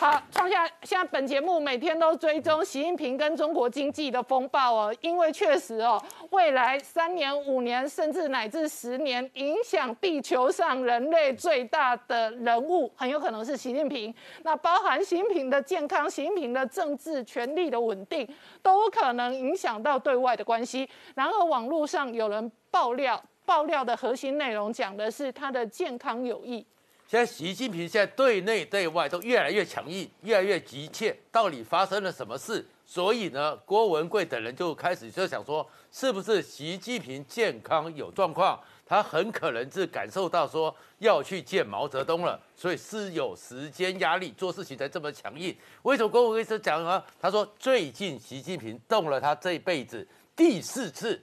[0.00, 14.14] 好，创下现在本节目每天都追踪习近平跟中国经济的风暴哦，因为确实哦，未来三年、五年，甚至乃至十年，影响地球上人类最大的人物，很有可能是习近平。
[14.42, 18.26] 那包含习近平的健康、习近平的政治权力的稳定，
[18.62, 20.88] 都可能影响到对外的关系。
[21.14, 26.66] 然而，网络上有人爆料，爆料的核心内容讲的是他的健康有益。
[27.10, 32.64] 现在习近平现在对内对外都越来越强硬，越来越急切，到底发生了什么事？
[32.86, 38.56] 所以呢，郭文贵等人就开始就想说，是不是习近平健康有状况？
[38.86, 45.52] 他很可能是感受到说要去见毛泽东了，所以是有时间压力，做事情才这么强硬。
[45.82, 47.02] 为什么郭文贵是讲呢？
[47.20, 50.06] 他说最近习近平动了他这一辈子
[50.36, 51.20] 第四次。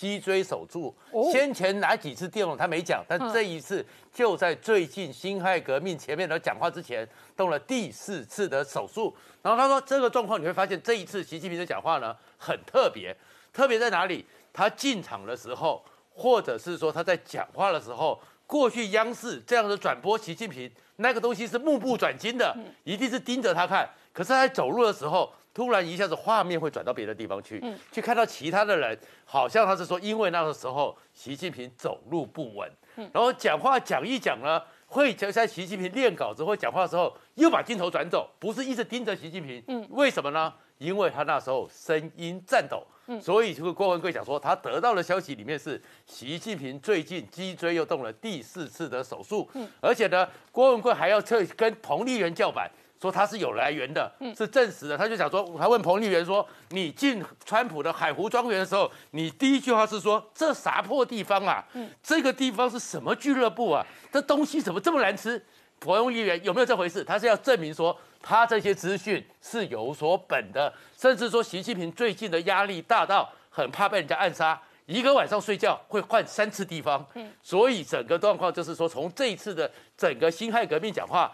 [0.00, 0.94] 脊椎手术，
[1.30, 9.14] 先前哪几次电容他没讲，但这一次就在最近辛亥革命前面的讲话之前动了第四次的手术。
[9.42, 13.14] 然后他说这个状况你会发现这一次习近平的讲话呢很特别，
[13.52, 14.24] 特别在哪里？
[14.54, 15.84] 他进场的时候，
[16.14, 23.86] 或者是说他在讲话的时候，过去央视这样的转播习近平那个东西是目不转睛的，一定是盯着他看。
[24.14, 25.30] 可是他在走路的时候。
[25.52, 32.70] 突然一下子画面会转到别的地方去，去看到其他的人，好像他是说，因为那个时候习近平走路不稳，
[33.12, 39.62] 然后讲话讲一讲呢，会就在习近平练稿子或讲话的时候，又把镜头转走，不是一直盯着习近平。
[39.68, 40.52] 嗯，为什么呢？
[40.78, 42.82] 因为他那时候声音颤抖。
[43.06, 49.50] 嗯，所以这个郭文贵讲说，他得到的消息里面是习近平最近脊椎又动了第四次的手术。
[49.54, 52.70] 嗯，而且呢，郭文贵还要去跟彭丽媛叫板。
[53.00, 54.98] 说他是有来源的，是证实的。
[54.98, 61.64] 他就想说，他问彭丽媛说：“你进川普的海湖庄园的时候，你第一句话是说这啥破地方啊？
[62.02, 63.82] 这个地方是什么俱乐部啊？
[64.12, 65.42] 这东西怎么这么难吃？”
[65.80, 67.02] 彭丽媛有没有这回事？
[67.02, 77.02] 他是要证明说他这些资讯是有所本的，甚至说习近平最近的压力大到很怕被人家暗杀，一个晚上睡觉会换三次地方。
[77.42, 81.32] 所以整个状况就是说，从这一次的整个辛亥革命讲话。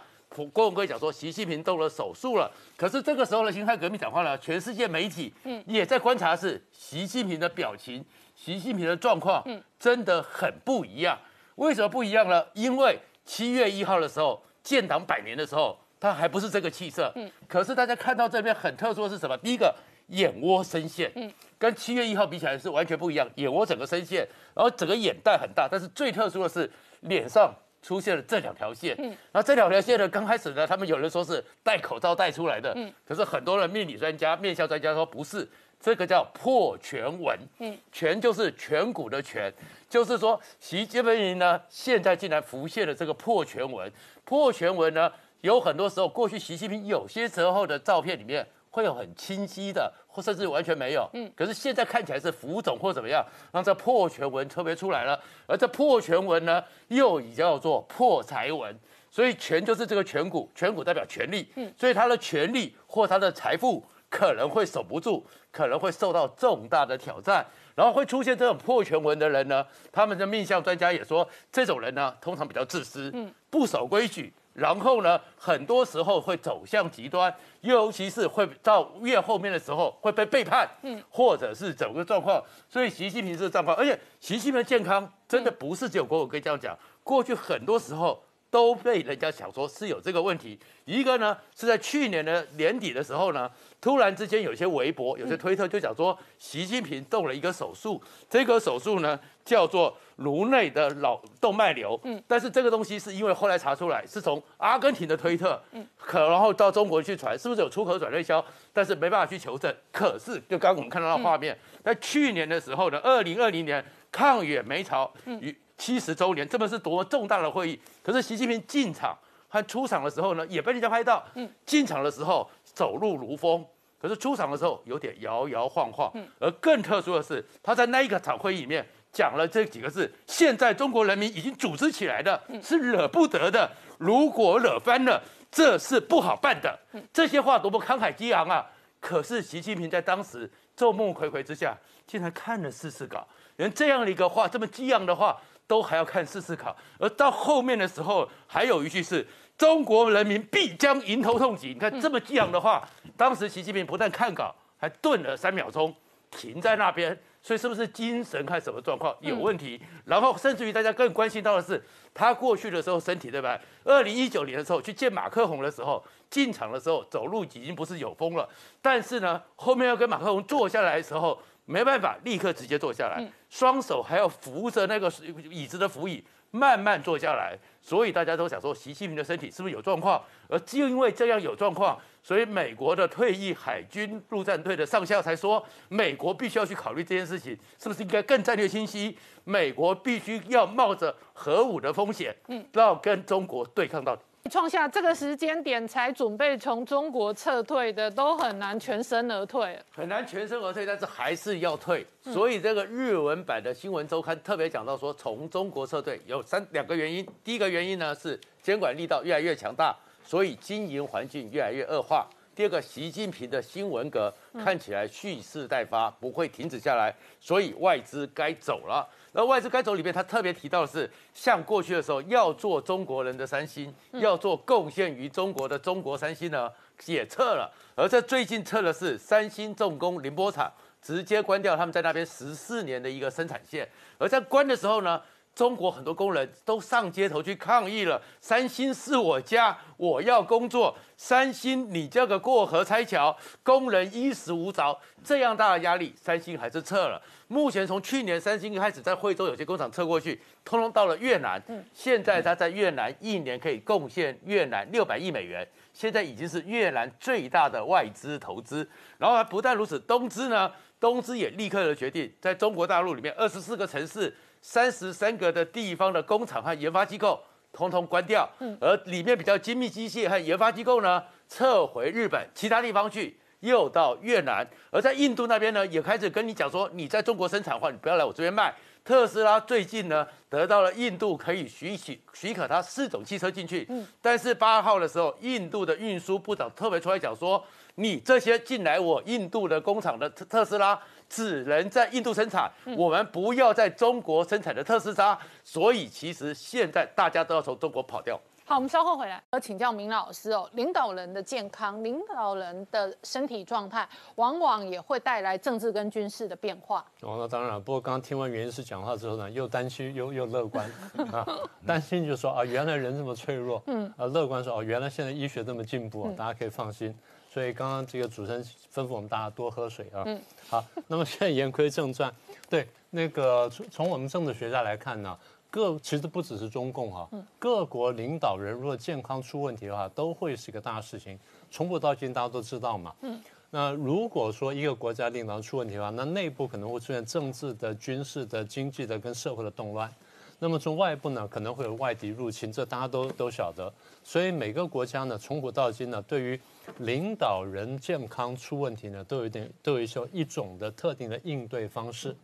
[0.53, 2.51] 郭文贵讲说，习近平动了手术了。
[2.77, 8.05] 可是这个时候的辛亥革命讲话呢，全世界媒体嗯也在观察是习近平的表情，
[8.35, 11.19] 习近平的状况嗯真的很不一样。
[11.55, 12.45] 为什么不一样呢？
[12.53, 17.11] 因为七月一号的时候建党百年的时候，他还不是这个气色。
[17.15, 17.31] 嗯。
[17.49, 19.35] 可是大家看到这边很特殊的是什么？
[19.39, 19.75] 第一个
[20.09, 23.27] 眼窝深陷，嗯，跟七月一号比起来是完全不一样。
[23.37, 26.71] 眼窝整个深陷，然后整个眼袋很大，但是最特殊的是
[27.01, 27.55] 脸上。
[27.87, 35.49] 出现了这两条线，嗯，然后这两条线呢，刚开始呢，他们有人说是戴口罩戴出来的，嗯，可是很多人命理专家、面相专家说不是，
[35.81, 39.53] 这个叫破颧纹，嗯，颧就是颧骨的颧，
[39.89, 43.89] 就是说习近平呢，现在竟然浮现了这个破颧纹，
[44.25, 48.45] 破颧纹呢，有很多时候过去习近平有些时候的照片里面。
[48.77, 51.09] 会有很清晰的，或甚至完全没有。
[51.15, 55.19] 嗯，可是现在看起来是浮肿或怎么样，让这破全文特别出来了。
[55.47, 58.79] 而这破全文呢，又叫做破财文。
[59.11, 61.51] 所以权就是这个颧骨，颧骨代表权力。
[61.55, 67.47] 嗯，所以他的权力或他的财富可能会守不住，可能会受到重大的挑战。
[67.75, 74.35] 然后会出现这种破全文的人呢，他们的命相专家也说，这种人呢，通常比较自私，嗯，不守规矩。
[74.57, 82.43] 然后呢，很多时候会走向极端，尤其是会到越后面的时候会被背叛，嗯，或者是整个状况。
[82.69, 86.75] 所以习近平这个状况，而且习近平的健康真的不是只有国我可以这样讲，
[87.05, 90.59] 过去很多时候都被人家想说是有这个问题。
[90.87, 93.51] 一个呢是在去年的年底的时候呢，
[93.81, 99.97] 突然之间有些微博、有些推特就讲说习近平动了一个手术，这个手术呢叫做。
[100.17, 108.43] 颅内的脑动脉瘤，嗯，但是这个东西是因为后来查出来是从阿根廷的推特，嗯，可然后到中国去传，是不是有出口转内销？
[108.73, 109.71] 但是没办法去求证。
[109.93, 111.55] 可是就刚刚我们看到的画面，
[111.85, 117.79] 在去年的时候呢，二零二零年抗远美朝与七十周年，这么是多重大的会议。
[118.03, 119.15] 可是习近平进场
[119.51, 123.67] 他出场的时候呢，也被人家拍到，嗯，进场的时候走路如风，
[124.01, 126.09] 可是出场的时候有点摇摇晃晃。
[126.15, 128.87] 嗯，而更特殊的是，他在那一个场会议里面。
[129.13, 133.71] 讲了这几个字，现在中国人民已经组织起来的，是惹不得的。
[133.97, 136.79] 如果惹翻了，这是不好办的。
[137.15, 138.67] 这些话多么慷慨激昂啊！
[139.01, 141.75] 可是习近平在当时众目睽睽之下，
[142.07, 143.27] 竟然看了试次稿，
[143.57, 146.77] 连这样的一个话，这么激昂的话，都还要看试次稿。
[146.99, 151.69] 而到后面的时候，还有一句是“中国人民必将迎头痛击”。
[151.75, 152.87] 你看这么激昂的话，
[153.17, 155.95] 当时习近平不但看稿，还顿了三秒钟，
[156.31, 157.19] 停在那边。
[157.43, 159.81] 所以是不是精神看什么状况有问题？
[160.05, 161.81] 然后甚至于大家更关心到的是，
[162.13, 163.57] 他过去的时候身体对吧？
[163.85, 168.49] 二零一九年的时候去见马克宏的时候，进场的时候走路已经不是有风了，
[168.83, 175.09] 但是呢，后面要跟马克宏坐下来的时候，没办法立刻直接坐下来，双手还要扶着那个
[175.49, 176.25] 椅子的扶椅。
[176.53, 180.21] 慢慢坐下来，所以大家都想说，习近平的身体是不是有状况？
[180.49, 189.17] 而就因为这样有状况，所以美国的退役海军陆战队的上校才说，美国必须要去考虑这件事情，是不是应该更战略清晰？
[189.45, 194.23] 美国必须要冒着核武的风险，嗯，要跟中国对抗到底。
[194.49, 202.07] 创下这个时间点才准备从中国撤退的，都很难全身而退，很难全身而退，但是还是要退。
[202.23, 207.27] 所以这个日文版的新闻周刊特别讲到说，从中国撤退有三两个原因。
[207.43, 212.27] 第一个原因呢是监管力道越来越强大，所以经营环境越来越恶化。
[212.55, 214.33] 第二个，习近平的新文革
[214.65, 219.07] 看起来蓄势待发，不会停止下来，所以外资该走了。
[219.37, 226.73] 而外资该走里面，他特别提到的是，像过去的时候要做中国人的三星，要做贡献于中国的中国三星呢，
[227.05, 227.71] 也撤了。
[227.95, 230.73] 而在最近撤的是三星重工宁波厂，
[231.03, 233.87] 直接关掉他们在那边十四年的一个生产线。
[234.17, 235.21] 而在关的时候呢？
[235.55, 238.21] 中国很多工人都上街头去抗议了。
[238.43, 240.95] 三星是我家，我要工作。
[241.17, 244.95] 三星，你这个过河拆桥，工人衣食无着，
[245.25, 247.19] 这样大的压力，三星还是撤了。
[247.49, 251.63] 目前从去年三星开始在惠州有些工厂撤过去，通通到了越南。
[251.69, 258.89] 嗯，现在他在越南一年可以贡献越南六百亿美元，现在已经是越南最大的外资投资。
[259.19, 264.35] 然后还不但如此，东芝呢，东芝也立刻的决定，在中国大陆里面二十四个城市。
[264.63, 267.41] 三十三个的地方的工厂和研发机构
[267.73, 268.49] 通通关掉，
[268.81, 278.75] 而里面比较精密机械和研发机构呢，撤回日本其他地方去，又到越南，而在印度那边呢，也开始跟你讲说，你在中国生产的话，你不要来我这边卖。
[279.05, 283.89] 特斯拉最近呢，得到了印度可以许许许可它四种汽车进去，
[284.21, 287.65] 但是八号的时候，印度的运输部长特别出来讲说，
[287.95, 291.01] 你这些进来我印度的工厂的特特斯拉。
[291.29, 295.37] 只能在印度生产，我们不要在中国生产的特斯拉。
[295.65, 298.41] 所以其实现在大家都要从中国跑掉。
[298.69, 300.69] 好，我们稍后回来，要请教明老师哦。
[300.73, 307.07] 领导人的健康，领导人的身体状态，往往也会带来政治跟军事的变化。
[307.21, 307.81] 哦，那当然。
[307.81, 310.85] 不过刚刚听完袁医师讲话之后呢，又担心又又乐观
[311.31, 311.47] 啊。
[311.87, 313.81] 担心就说啊，原来人这么脆弱。
[313.87, 314.13] 嗯。
[314.17, 317.17] 啊，乐观说哦，原来现在医学这么进步，大家可以放心。
[317.49, 320.25] 所以刚刚这个主持人吩咐我们大家多喝水啊。
[320.27, 320.43] 嗯。
[320.69, 322.35] 好，那么现在言归正传，
[322.69, 325.39] 对那个从从我们政治学家来看呢，
[325.71, 331.39] 各其实不只是中共哈，各国领导人如果健康出问题的话，都会是一个大事情。
[331.71, 333.15] 从古到今大家都知道嘛。
[333.23, 333.41] 嗯。
[333.71, 340.11] 那如果说一个国家领导人出问题的话，那内部可能会出现政治的、军事的、经济的跟社会的动乱。
[340.59, 343.93] 那么从外部呢，可能会有外敌入侵，这大家都都晓得。
[344.25, 346.59] 所以每个国家呢，从古到今呢，对于
[347.01, 352.35] 领导人健康出问题呢，都有点都有一些一种的特定的应对方式。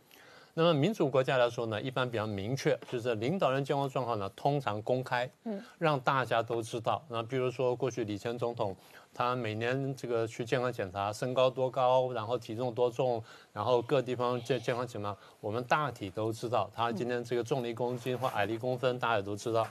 [0.55, 7.03] 那么民主国家来说呢，一般比较明确，就是领导人健康状况呢，通常公开，嗯，让大家都知道。
[7.09, 8.75] 那比如说过去李前总统，
[9.13, 16.69] 他每年这个去健康检查，身高多高，然后体重多重，然后各地方健健康情况，我们大体都知道。
[16.71, 19.67] 他今天这个重了一公斤或矮了一公分，大家也都知道。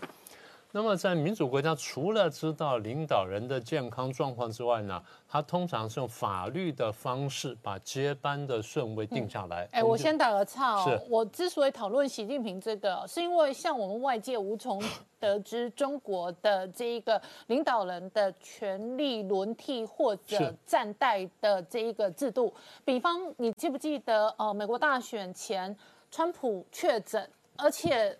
[0.75, 9.69] 那么在民主国家，除了知道领导人的健康状况之外呢，他通常是用法律的方式把接班的顺位定下来。
[9.73, 10.99] 哎，我先打个岔哦。
[11.11, 14.83] 我之所以讨论习近平这个，是因为像我们外界无从
[15.21, 22.51] 得知中国的这一个领导人的权力轮替或者暂代的这一个制度。
[22.83, 25.77] 比方，你记不记得呃，美国大选前，
[26.11, 28.19] 川普确诊，而且。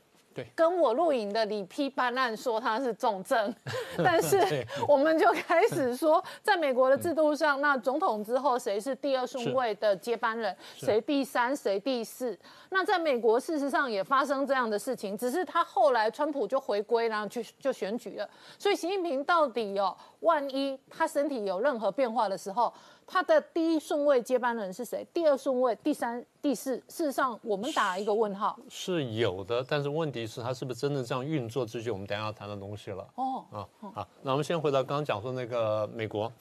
[0.55, 3.55] 跟我录影的里批办案说他是重症，
[4.03, 12.39] 但是我们就开始说，在美国的制度上，那总统之后谁是第二顺位的接班人，谁第三，谁第四。
[12.71, 18.29] 那在美国事实上也发生这样的事情，只是他后来川普就回归，然后去就选举了。
[18.59, 22.73] 所以习近平到底哦，万一他身体有任何变化的时候。
[23.05, 25.07] 他的第一顺位接班人是谁？
[25.13, 28.59] 第二顺位、第三、第四，事实上我们打一个问号。
[28.71, 31.67] 是有的，但是问题是，他是不是真的这样运作？
[31.67, 33.07] 这就我们等下要谈的东西了。
[33.17, 36.33] 哦，啊，好，那我们先回到刚刚讲说那个美国，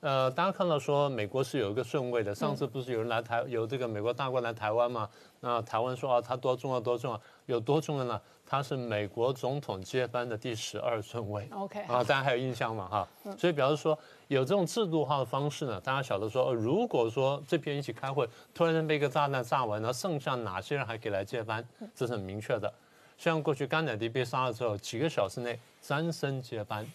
[0.00, 5.08] 呃，大家看到说美国是有一个顺位的，上次不是有人来台，有这个美国大官来台湾嘛？
[5.40, 8.20] 那台湾说啊，他多重要多重要，有多重要呢？
[8.46, 11.48] 他是美国总统接班的第十二顺位。
[11.52, 12.88] OK，啊，大家还有印象吗？
[12.88, 22.72] 哈，所以表示说有这种制度化的方式呢，大家晓得说，呃如果说这边一起开会，突然间被一个炸弹炸完，然后剩下哪些人还可以来接班，这是很明确的。
[23.18, 26.86] 像过去甘乃迪被杀了之后，几个小时内詹森接班，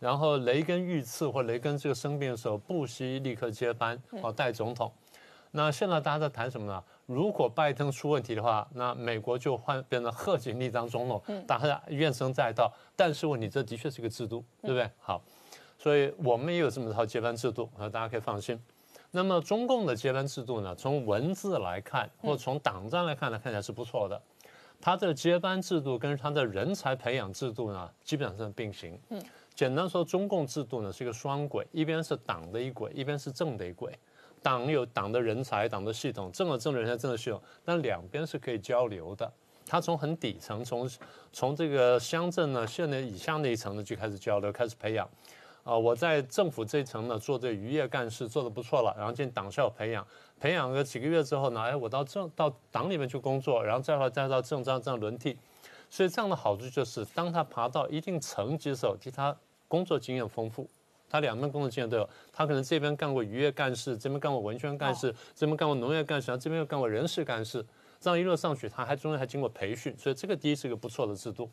[0.00, 4.92] 然后雷根遇刺或雷根这个生病的时候，布希立刻接班，哦，代总统。
[5.52, 6.82] 那现在大家在谈什么呢？
[7.06, 12.72] 如果拜登出问题的话，那美国就换变成贺锦丽当总统，大家怨声载道。
[12.96, 14.88] 但是问题，这的确是个制度，对不对？
[14.98, 15.20] 好，
[15.76, 18.58] 所以我们也有这么一套接班制度，啊，大家可以放心。
[19.10, 24.22] 那么中共的接班制度呢，从文字来看，或从党章来看呢，看起来是不错的。
[24.80, 28.96] 它的接班制度跟它的人才培养制度呢，基本上是并行。
[29.10, 29.20] 嗯，
[29.54, 33.92] 简单说，中共制度呢是一个双轨，一边是党的一轨，一边是政的一轨。
[34.42, 39.30] 党有党的人才、党的系统，政有政的人才、政的系统，但两边是可以交流的。
[39.66, 40.90] 它从很底层，从
[41.30, 45.06] 从这个乡镇呢、县的以下那一层呢就开始交流，开始培养。
[45.62, 50.04] 啊、我在政府这一层呢做这渔业干事做得不错了，然后进党校培养，
[50.40, 55.36] 培养个几个月之后呢，哎，我到政到党里面去工作，然后再到再到政这样这样轮替。
[55.90, 60.70] 所以这样的好处就是，当他爬到一定层级的时候，其实他工作经验丰富，
[61.08, 62.08] 他两边工作经验都有。
[62.32, 67.66] 他可能这边干过渔业干事，这边干过文宣干事，这边干过农业干事，然后这边又干过人事干事，
[68.00, 71.50] 这样一路上去，他还中间还经过培训，所以这个第一是一个不错的制度。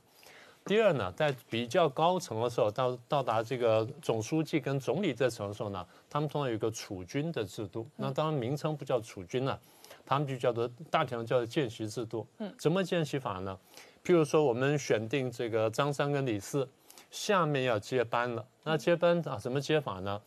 [0.66, 7.88] 第二呢，在比较高层的时候，到到达这个总书记跟总理这层的时候呢，他们通常有一个储君的制度。
[7.96, 9.58] 那当然名称不叫储君了、
[10.06, 12.28] 他们就叫做大体上叫做见习制度。
[12.40, 13.58] 嗯，怎么见习法呢？
[14.04, 16.68] 譬如说，我们选定这个张三跟李四，
[17.12, 18.46] 下面要接班了。
[18.64, 20.22] 那接班啊，怎么接法呢？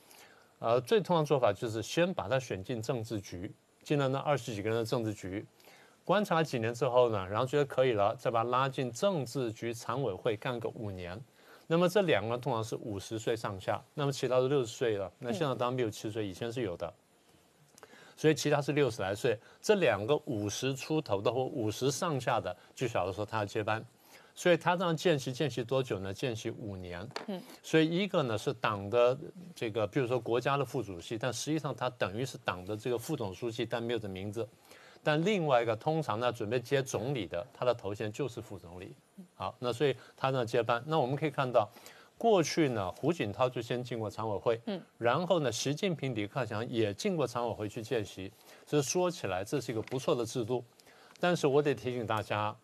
[0.58, 3.50] 呃，最通常做法就是先把他选进政治局，
[3.82, 5.46] 进了那二十几个人的政治局，
[6.04, 11.18] 观察几年之后呢，然后觉得可以了，再把他拉进政治局常委会干个五年。
[11.66, 15.10] 那么这两个通常是五十岁上下，那么其他的六十岁了。
[15.18, 16.92] 那现在当然没有七十岁，以前是有的。
[18.20, 23.82] 所以其他是六十来岁，这两个五十出头的或五十上下的，就晓得说他要接班。
[24.34, 26.12] 所以他这样见习见习多久呢？
[26.12, 27.08] 见习五年。
[27.28, 29.18] 嗯，所以一个呢是党的
[29.54, 34.46] 这个，比如说国家的副主席，但实际上他等于是党的这个副总书记，但没有这名字。
[35.02, 38.94] 但另外一个通常呢准备接总理的，他的头衔就是副总理。
[39.34, 40.84] 好，那所以他呢接班。
[40.86, 41.66] 那我们可以看到，
[42.20, 48.30] 过去呢胡锦涛就先进过常委会，嗯，然后呢习近平、李克强也进过常委会去见习。
[48.66, 50.62] 所以说起来，这是一个不错的制度。
[51.18, 52.54] 但是我得提醒大家，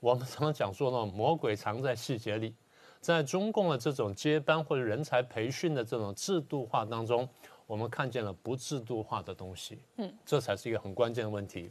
[0.00, 2.54] 我们常常讲说呢，魔鬼藏在细节里。
[3.02, 7.28] 在中共的这种接班或者人才培训的这种制度化当中，
[7.66, 11.70] 我们看见了不制度化的东西，嗯，这才是一个很关键的问题。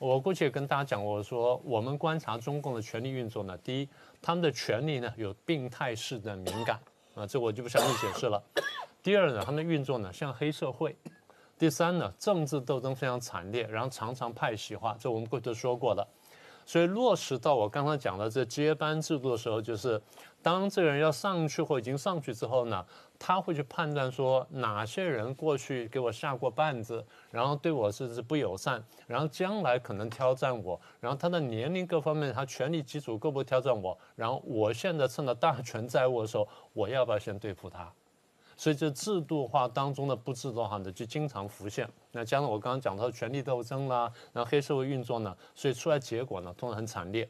[0.00, 3.88] 我过去也跟大家讲过，我说我们观察中共的权力运作呢，第一，
[4.22, 6.80] 他们的权力呢有病态式的敏感
[7.14, 8.42] 啊，这我就不详细解释了。
[9.02, 10.96] 第二呢，他们的运作呢像黑社会。
[11.58, 16.08] 第三呢，政治斗争非常惨烈，然后常常派系化，这我们过去都说过了。
[16.70, 20.00] 所以落实到我刚才讲的这接班制度的时候，就是
[20.40, 22.86] 当这个人要上去或已经上去之后呢，
[23.18, 37.92] 他会去判断说哪些人过去给我下过绊子，然后对我是是不友善，然后将来可能挑战我，然后他的年龄各方面，他权力基础够不够挑战我，然后我现在趁着大权在握的时候，我要不要先对付他？
[38.60, 41.88] 所以这制度化当中的不制度化的就经常浮现。
[42.12, 47.26] 那加上我刚刚讲到权力斗争啦，然后黑社会运作呢，所以出来结果呢，通常很惨烈。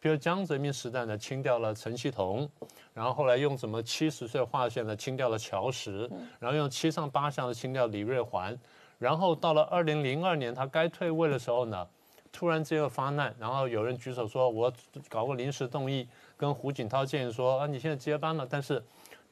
[0.00, 2.50] 比如江泽民时代呢，清掉了陈锡同，
[2.92, 6.10] 然后后来用什么七十岁划线呢，清掉了乔石，
[6.40, 8.58] 然后用七上八下的清掉李瑞环，
[8.98, 11.86] 然后到了二零零二年他该退位的时候呢，
[12.32, 14.72] 突然之间又发难，然后有人举手说，我
[15.08, 18.82] 搞个临时动议，跟胡锦涛建议说，啊，你现在接班了，但是。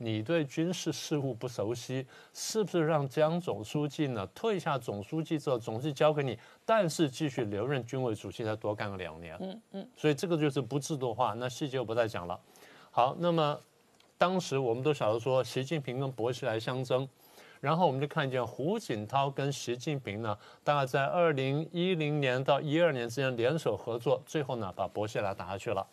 [0.02, 9.36] 你对军事事务不熟悉，是不是让江总书记呢退下总书记之后，总书记交给你，但是继续留任军委主席，再多干个两年？
[9.40, 12.40] 嗯嗯，所以这个就是不制度化，那细节我不再讲了。
[12.90, 13.60] 好，那么
[14.16, 17.06] 当时我们都晓得说，习近平跟薄熙来相争，
[17.60, 25.86] 然后我们就看见胡锦涛跟习近平呢，大概在二零一零年到一二年之间联手合作，最后呢把薄熙来打下去了。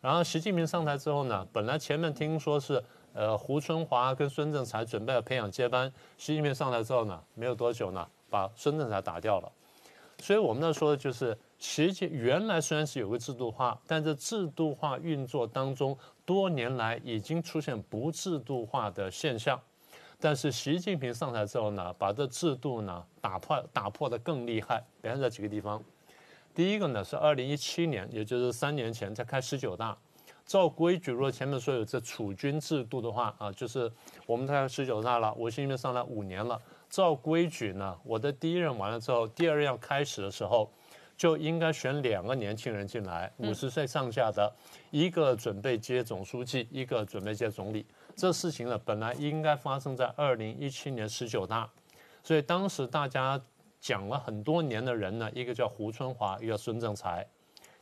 [0.00, 2.80] 然后习近平上台之后呢，本来前面听说是。
[3.12, 9.50] 呃，胡春华跟孙政才准备要培养接班，习近平上来之后呢，没有多久呢，把孙政才打掉了。
[10.18, 19.58] 所以我们那说的就是，习近原来虽然是有个制度化，但这制度化运作当中，多年来已经出现不制度化的现象。
[20.20, 25.82] 但是习近平上台之后呢，把这制度呢打破打破的更厉害，表现在几个地方。
[26.54, 29.96] 第一个呢是二零一七年，也就是三年前在开十九大，
[30.50, 33.88] 照规矩，如果前面说有这储君制度的话啊，就是
[34.26, 40.68] 我们开十九大了，我习近平上来五年了，照规矩呢，我的第一任完了之后，第二任要开始的时候。
[41.16, 44.50] 就应该选两个年轻人进来，五十岁上下的，
[44.90, 47.84] 一个准备接总书记，一个准备接总理。
[48.16, 51.68] 这事情呢，本来应该发生在二零一七年十九大，
[52.22, 53.38] 所以当时大家
[53.78, 57.26] 讲了很多年的人呢，一个叫胡春华，一个叫孙政才，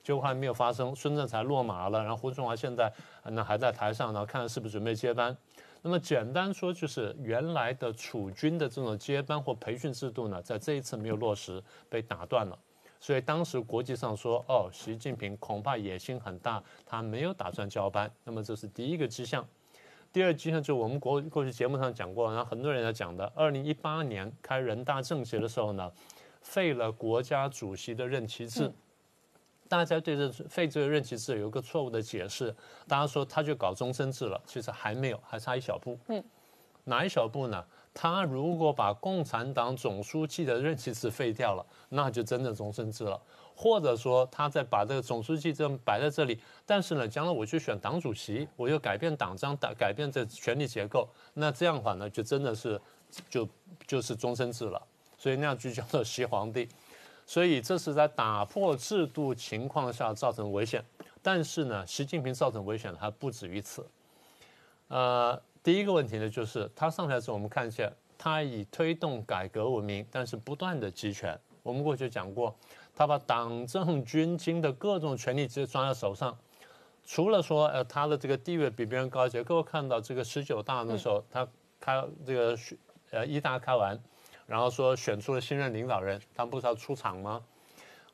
[0.09, 0.97] 结果还没有发生。
[0.97, 2.91] 孙政才落马了，然后胡春华现在
[3.25, 5.37] 那还在台上呢，看看是不是准备接班。
[5.83, 12.59] 那么简单说，就是原来的储军的这种接班或培训制度呢，在这一次没有落实，被打断了。
[12.99, 18.11] 所以当时国际上说，哦，习近平恐怕野心很大，他没有打算交班。
[18.25, 19.47] 那么这是第一个迹象。
[20.11, 25.93] 第二迹象就是我们国过去节目上讲过，然后很多人在讲的，二零一八年开人大政协的时候呢，
[26.41, 28.73] 废了国家主席的任期制。
[29.69, 32.55] 大家对这废这个任期制有一个错误的解释，
[32.87, 35.99] 大家说他就搞终身制了，其实还没有，还差一小步。
[36.09, 36.25] 嗯，
[36.85, 37.65] 哪一小步呢？
[37.95, 43.21] 他如果把共产党总书记的任期制废掉了，那就真的终身制了。
[43.57, 52.81] 或者说，他在把这个总书记这么摆在这里，但是呢，将来我去选党主席，我又改变党章，改改变这权力结构，那这样的话呢，就真的是
[53.29, 53.49] 就
[53.85, 54.81] 就是终身制了。
[55.17, 56.69] 所以那样就叫做 习皇帝。
[57.29, 60.83] 所以这是在打破制度情况下造成危险。
[61.23, 63.87] 但是呢，习近平造成危险还不止于此。
[64.89, 65.41] 呃。
[65.61, 71.39] 第一个问题呢，就是他上台时，我们看见他以推动改革闻名，但是不断的集权。
[71.63, 72.57] 我们过去讲过，
[72.95, 76.35] 他把党政军经的各种权力直接抓在手上。
[77.05, 79.45] 除了说，呃，他的这个地位比别人高一些。
[79.45, 81.47] 各位看到这个十九大的时候，他
[81.79, 82.57] 开这个
[83.11, 84.01] 呃一大开完，
[84.49, 87.45] 然后说选出了新任领导人，他们不是要出场吗？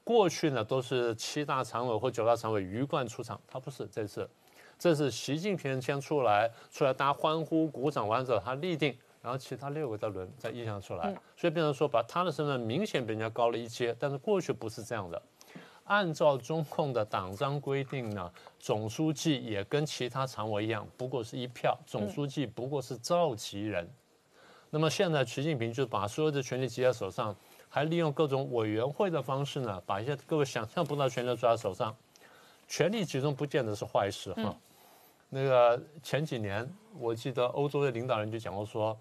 [0.02, 4.28] 过去呢都是七大常委或九大常委鱼贯出场，他不是这次。
[4.76, 13.94] 这是习近平先出来，出来大家欢呼鼓掌完之后，他立定，然后其他六个再轮再印象出来，所以变成说把他的身份明显比人家高了一阶。
[14.00, 15.22] 但是过去不是这样的，
[15.84, 23.88] 按照中共的党章规定呢，总书记也跟其他常委一样，不过是一票，总书记不过是召集人。
[24.74, 27.32] 那么现在习近平就把所有的权力集在手上，
[27.68, 31.94] 还利用各种委员会的方式呢，把一些各位想象不到权力抓在手上。
[32.66, 34.52] 权力集中不见得是坏事哈。
[35.28, 38.98] 那个前几年，我记得欧洲的领导人就讲过说，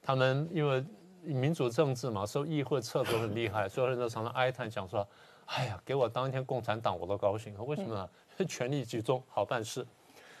[0.00, 0.84] 他们因为
[1.24, 5.04] 民主政治嘛，受议会掣肘很厉害，所有人都常常哀叹讲说
[5.46, 8.08] ：“哎呀，给我当一天共产党我都高兴。”为什么呢？
[8.46, 9.84] 权力集中好办事。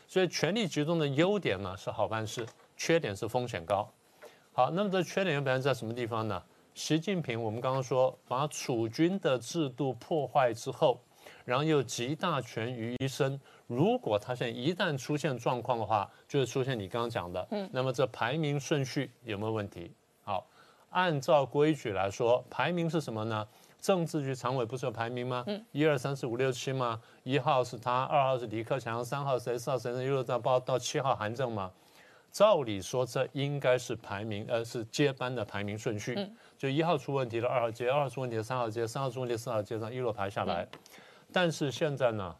[0.06, 2.46] 所以权力集中的优点呢是好办事，
[2.76, 3.90] 缺点是风险高。
[4.52, 6.42] 好，那么这缺点又表现在什么地方呢？
[6.74, 11.00] 习近平我们刚刚说把储军的制度破坏之后。
[11.44, 19.90] 然后又集大权于一身，如果他现在一旦出现状况的话，就会出现你刚刚讲的，嗯，那么这排名顺序有没有问题？
[20.22, 20.46] 好，
[20.90, 23.46] 按照规矩来说，排名是什么呢？
[23.80, 25.42] 政治局常委不是有排名吗？
[25.48, 27.00] 嗯，一二三四五六七吗？
[27.24, 29.58] 一号是他，二号是李克强，三号谁？
[29.58, 29.92] 四号谁？
[30.04, 31.72] 六号到报到七号韩正吗？
[32.32, 36.18] 照理说这应该是排名，呃，是接班的排名顺序，
[36.56, 40.66] 就一号出问题了，二号接；二号出问题了，三号接；三号出问题，四号接上一路排下来。
[41.30, 42.34] 但是现在呢，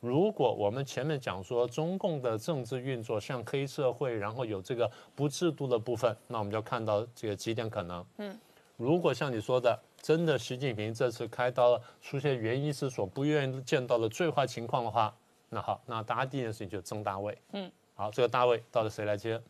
[0.00, 8.06] 如果我们前面讲说中共的政治运作像黑社会，然后有这个不制度的部分，那我们就看到这个几点可能。
[8.18, 8.38] 嗯，
[8.76, 15.12] 如果像你说的，真的习近平这次开刀出现原因是所不愿意见到的最坏情况的话，
[15.48, 17.36] 那好，那大家第一件事情就增大位。
[17.52, 17.70] 嗯，
[18.02, 19.40] 好，这个大卫到底谁来接？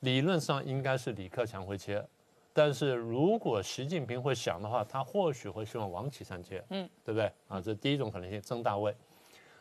[0.00, 2.04] 理论上应该是李克强会接。
[2.52, 7.60] 但是如果习近平会想的话，他或许会希望王岐山接，嗯，对不对啊？
[7.60, 8.92] 这是第一种可能性，争大卫。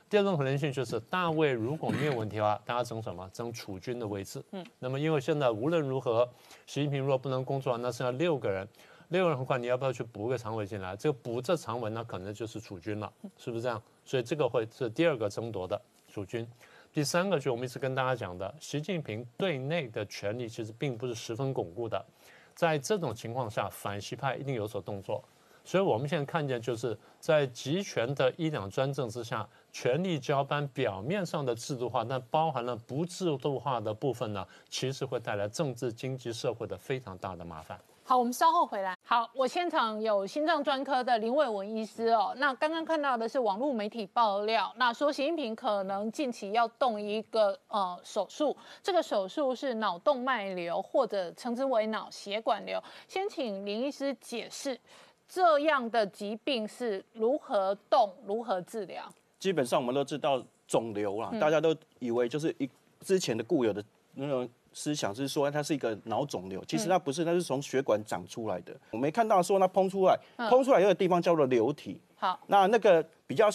[0.09, 3.29] 第二种可能性就是大卫如果没有问题的话，大家争什么？
[3.31, 4.43] 争储君的位置。
[4.53, 6.27] 嗯，那么因为现在无论如何，
[6.65, 8.67] 习近平如果不能工作，那剩下六个人，
[9.09, 10.95] 六个人的话，你要不要去补个常委进来？
[10.95, 13.79] 这个补这常委，呢可能就是储君了，是不是这样？
[14.03, 16.47] 所以这个会是第二个争夺的储军。
[16.95, 22.01] 第三个就我们一直跟大家讲的，习近平对内的权力其实并不是十分巩固的。
[22.53, 25.21] 在这种情况下，反西派一定有所动作，
[25.65, 37.77] 所以我们现在看见，就是在集权的一党专政之下，权力交班表面上的制度化，但包含了不制度化的部分呢，其实会带来政治、经济、社会的非常大的麻烦。
[38.07, 38.95] 好，我们稍后回来。
[39.03, 42.35] 好，我现场有心脏专科的林伟文医师哦。
[42.37, 52.79] 那刚刚看到的是网络媒体爆料，那说习近平可能近期要动一个呃手术，这个手术是脑动脉瘤或者称之为脑血管瘤。
[53.07, 54.79] 先请林医师解释
[55.27, 59.03] 这样的疾病是如何动、如何治疗。
[59.39, 64.47] 基本上我们都知道肿瘤啦，大家都以为就是一之前的固有的那种。
[64.77, 68.75] 思想是说它是一个脑肿瘤，其实它不是，它是从血管长出来的。
[68.91, 71.97] 我没看到说它膨出来，膨出来有个地方叫做瘤体。
[72.17, 73.47] 好，那那个比较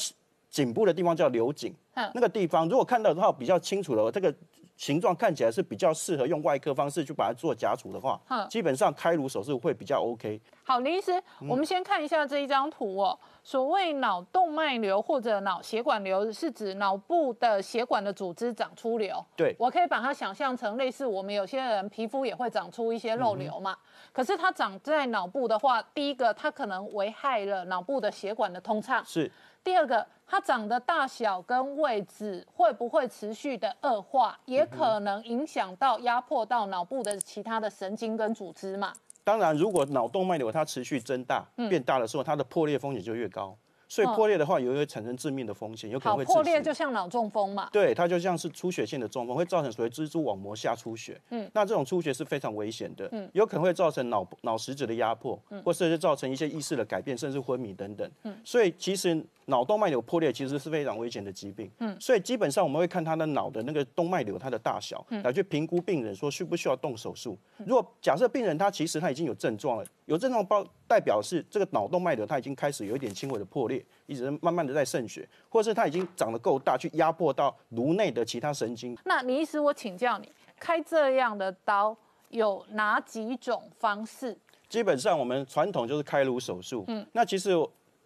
[0.49, 1.75] 颈部的地方叫瘤颈。
[2.15, 4.35] 那个地方如果看到的话比较清楚的，这个
[4.81, 10.41] 形状看起来是比较适合用外科方式去把它做夹除的话，基本上开颅手术会比较 OK。
[10.65, 13.19] 好，林医师，我们先看一下这一张图哦。
[13.43, 19.23] 所谓脑动脉瘤或者脑血管瘤，是指脑部的血管的组织长出瘤。
[19.37, 23.77] 对，我可以把它想象成类似我们有些人皮肤也会长出一些肉瘤嘛。
[24.13, 29.05] 可是它长在脑部的话，第一个它可能危害了脑部的血管的通畅。
[29.05, 29.31] 是。
[29.63, 38.93] 第二个，它长的大小跟位置会不会持续的恶化，也可能影响到压迫到脑部的其他的神经跟组织嘛。
[39.23, 43.57] 当然，如果脑动脉瘤它持续增大、变大的时候，它的破裂风险就越高。
[43.91, 47.69] 所以破裂的话，有会产生致命的风险，有可能会破裂，就像脑中风嘛。
[47.73, 51.21] 对，它就像是出血性的中风，会造成所谓蜘蛛网膜下出血。
[51.31, 58.09] 嗯，那这种出血是非常危险的，嗯，有可能会造成脑脑实质的压迫，嗯，或是造成一些意识的改变，甚至昏迷等等。
[58.23, 61.69] 嗯，所以其实脑动脉瘤破裂其实是非常危险的疾病。
[61.81, 67.37] 嗯，所以基本上我们会看他的脑的那个动脉瘤它的大小，来去评估病人说需不需要动手术。
[67.67, 73.85] 如果假设病人他其实他已经有症状了，有症状包代表是这个脑动脉瘤它已经开始有一点轻微的破裂。
[74.07, 78.99] 一直慢慢的在渗血，或者是它已经长得够大，去压迫到颅内的其他神经。
[79.05, 81.97] 那李医师，我请教你，开这样的刀
[82.31, 84.37] 有哪几种方式？
[84.69, 86.85] 基本上我们传统就是开颅手术。
[86.89, 87.51] 嗯，那其实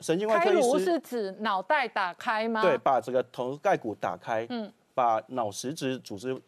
[0.01, 2.61] 神经外科医师开颅是指脑袋打开吗？
[2.61, 6.39] 对，把这个头盖骨打开，嗯，把脑实质组织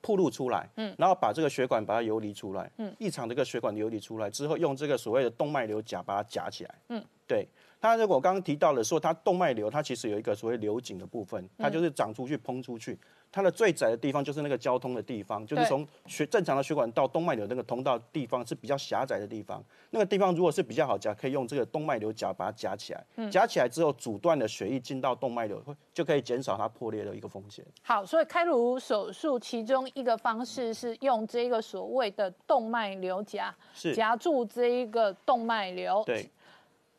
[0.00, 7.46] 一铺露出来，嗯，然后把这个血管把它游离出来，嗯，异常这个血管游离出来之后，用这个所谓的动脉瘤夹把它夹起来，嗯，对。
[7.82, 12.98] 它如果刚刚提到了说它动脉瘤，它其实有一个所谓瘤颈的部分，它就是长出去膨出去。
[13.32, 19.62] 它的最窄的地方就是那个交通的地方，就是从血正常的血管到动脉瘤那个通道地方是比较狭窄的地方。
[19.90, 23.04] 那个地方如果是比较好夹，可以用这个动脉瘤夹把它夹起来。
[23.30, 25.62] 夹起来之后，阻断了血液进到动脉瘤，
[25.94, 27.64] 就可以减少它破裂的一个风险。
[27.82, 33.54] 好，所以开颅手术其中一个方式是用这个所谓的动脉瘤夹，
[33.94, 36.02] 夹住这一个动脉瘤。
[36.04, 36.28] 对。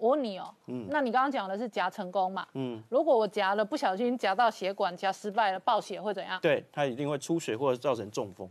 [0.02, 2.44] 我问你哦，嗯，那你刚刚讲的是夹成功嘛？
[2.56, 6.40] 嗯，如果我夹了不小心夹到血管，夹失败了，爆血会怎样？
[6.42, 8.50] 对，它一定会出血或者造成中风。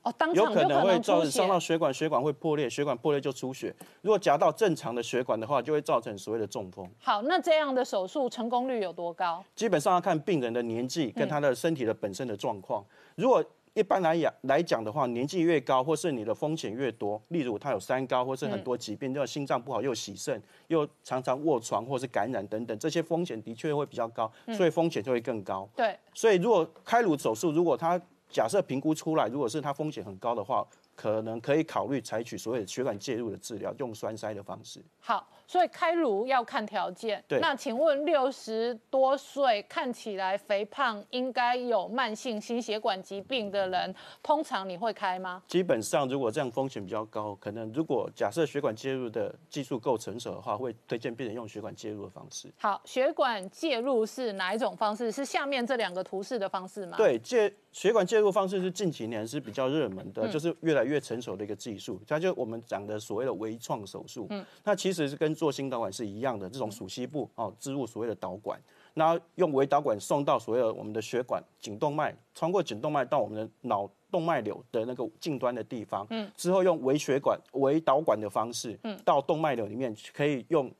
[0.00, 3.74] 哦，当场有可能会造成伤到血管，血管会破裂，血管破裂就出血。
[4.00, 6.88] 如果夹到正常的血管的话，就会造成所谓的中风。
[6.98, 9.44] 好，那这样的手术成功率有多高？
[9.54, 12.82] 基本上要看病人的年纪跟他的身体的本身的状况。
[13.16, 13.44] 如果
[13.76, 25.68] 一般来讲来讲的话，年纪越高，或是你的风险越多，例如他有三高，或是很多疾病，就心脏不好又洗肾，又常常卧床或是感染等等，这些风险的确会比较高，所以风险就会更高。
[25.76, 34.82] 对，所以如果开颅手术，如果他假设评估出来，如果是他风险很高的话，可能可以考虑采取所谓的血管介入的治疗，用栓塞的方式。
[35.00, 35.28] 好。
[35.46, 37.22] 所以开颅要看条件。
[37.28, 37.38] 对。
[37.40, 45.42] 那请问六十多岁看起来肥胖，应该有慢性心血管疾病的人，通常你会开吗？
[45.46, 52.52] 基本上，如果这样风险比较高，可能如果假设血管介入的技术够成熟的话，会推荐病人用血管介入的方式。
[52.58, 55.12] 好，血管介入是哪一种方式？
[55.12, 56.96] 是下面这两个图示的方式吗？
[56.96, 62.00] 对，介血管介入方式是近几年是比较热门的，就是越来越成熟的一个技术。
[62.06, 64.26] 它就我们讲的所谓的微创手术。
[64.30, 64.44] 嗯。
[64.64, 68.58] 那其实是跟做心导管是一样的，这种属膝部哦，植入所谓的导管，
[68.94, 80.72] 然后用微导管送到所谓的我们的血管颈动脉，穿过颈动脉到我们的脑动脉瘤的那个近端的地方，嗯，之后用微血管、微导管的方式，嗯，到动脉瘤里面可以用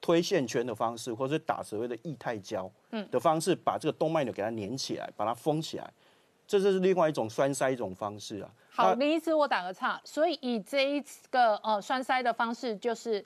[0.00, 5.88] 推线圈的方式，或者是打所谓的液态胶，嗯，的方式把这个动脉瘤给它粘起来，把它封起来，
[6.48, 8.50] 这就是另外一种栓塞一种方式啊。
[8.74, 13.24] 好，林医师，我打个岔，所以以这一个呃栓塞的方式就是。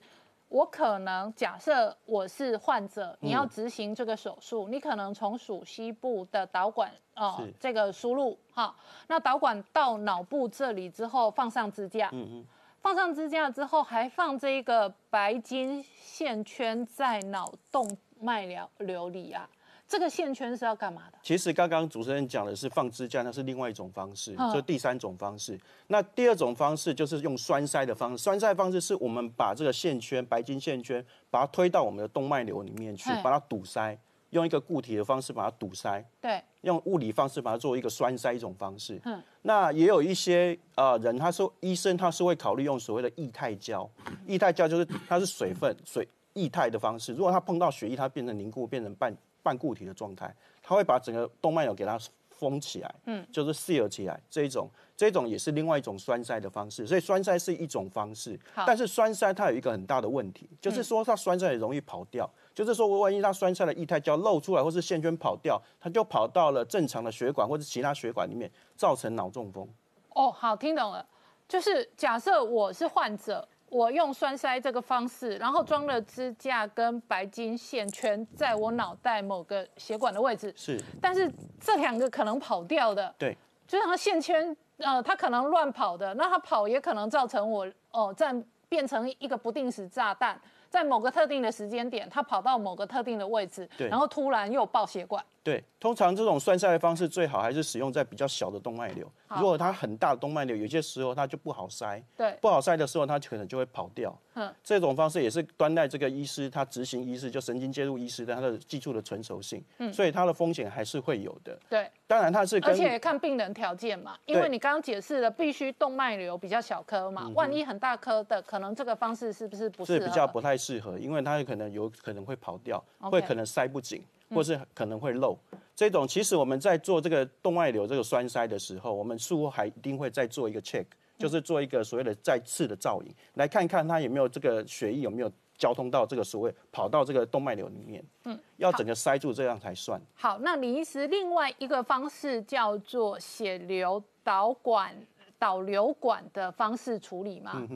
[0.49, 8.75] 我可能假设我是患者，你要执行这个手术，你可能从属西部的导管哦，这个输入哈，
[9.09, 12.45] 那导管到脑部这里之后放上支架，嗯嗯，
[12.81, 19.49] 放上支架之后还放这个白金线圈在脑动脉瘤瘤里啊，
[19.89, 21.19] 这个线圈是要干嘛的？
[21.23, 25.59] 其实刚刚主持人讲的是放支架，那是另外一种方式，嗯这第三种方式。
[25.87, 33.97] 那第二种方式就是用栓塞的方式，栓塞方式是我们把这个线圈白金线圈，把它推到我们的动脉瘤里面去，把它堵塞，
[34.31, 36.05] 用一个固体的方式把它堵塞。
[36.21, 39.01] 对，用物理方式把它做一个栓塞一种方式。
[39.05, 43.89] 嗯那也有一些呃人，他说医生他是会考虑用所谓的液态胶，
[44.27, 51.97] 液态胶就是它是水分水液态的方式，如果它碰到血液，它变成凝固，变成半半固体的状态，它会把整个动脉瘤给它
[52.31, 54.69] 封起来，嗯，就是 seal 起来这一种。
[54.97, 69.69] 这一种也是另外一种栓塞的方式，所以栓塞是一种方式，但是栓塞它有一个很大的问题，就是说它栓塞也容易跑掉，就是说万一它栓塞的液态胶漏出来，或是线圈跑掉，它就跑到了正常的血管或者其他血管里面，造成脑中风。
[70.15, 71.07] 哦，好，听懂了。
[71.47, 80.81] 就是假设我是患者，我用栓塞这个方式，然后装了支架跟白金线圈在我脑袋某个血管的位置，是。
[81.01, 88.35] 但是这两个可能跑掉的，对，就像线圈，呃，它可能乱跑的，那它跑也可能造成我哦，在
[88.69, 95.25] 变成一个不定时炸弹，在某个特定的时间点，它跑到某个特定的位置，然后突然又爆血管。
[95.47, 99.09] 对，通常这种栓塞的方式最好还是使用在比较小的动脉瘤。
[99.37, 104.13] 如果它很大的动脉瘤，有些时候它就不好塞，对，不好塞的时候它可能就会跑掉。
[104.35, 111.57] 嗯，这种方式也是端赖这个医师他执行医师就神经介入医师的他的技术的成熟性，嗯，所以它的风险还是会有的。
[111.69, 119.85] 对，当然它是而且也看病人条件嘛，因为你刚刚解释了，必须动脉瘤比较小颗嘛，万一很大颗的，可能这个方式是不是不？
[119.87, 125.39] 是比较不太适合，因为它可能有可能会跑掉会可能塞不紧，或是可能会漏。
[125.75, 130.87] 这种其实我们在做这个动脉瘤这个栓塞的时候，我们术后还一定会再做一个 check，
[131.19, 138.03] 就是做一个所谓的再次的造影，来看看它有没有这个血液有没有交通到这个所谓跑到这个动脉瘤里面。
[138.25, 140.01] 嗯，要整个塞住，这样才算。
[140.15, 144.95] 好，那李医师另外一个方式叫做血流导管
[145.39, 147.69] 导流管的方式处理吗？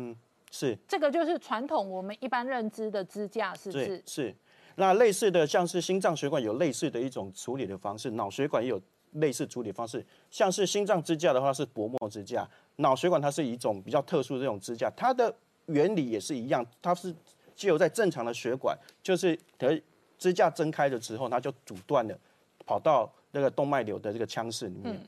[0.50, 4.02] 是，这个就是传统我们一般认知的支架，是不是，？
[4.06, 4.34] 是。
[4.76, 8.80] 那类似的，像是心脏血管有类似的一种处理的方式，脑血管也有
[9.12, 10.04] 类似处理方式。
[10.30, 15.34] 像是心脏支架的话是薄膜支架，脑血管它是一种比较特殊的这种支架，它的
[15.66, 17.14] 原理也是一样，它是
[17.54, 19.80] 既有在正常的血管，就是得
[20.18, 22.18] 支架睁开的时候，它就阻断了，
[22.64, 24.98] 跑到那个动脉瘤的这个腔室里面。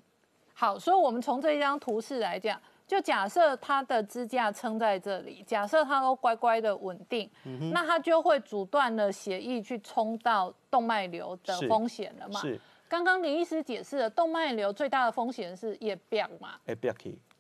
[0.54, 12.40] 好，所以我们从这一张图示来讲，就假设它的支架撑在这里，假设它都乖乖的稳定，嗯那它就会阻断了血液去冲到动脉瘤的是风险了嘛？
[12.40, 16.58] 是，刚刚林医师解释了，动脉瘤最大的风险是叶病嘛。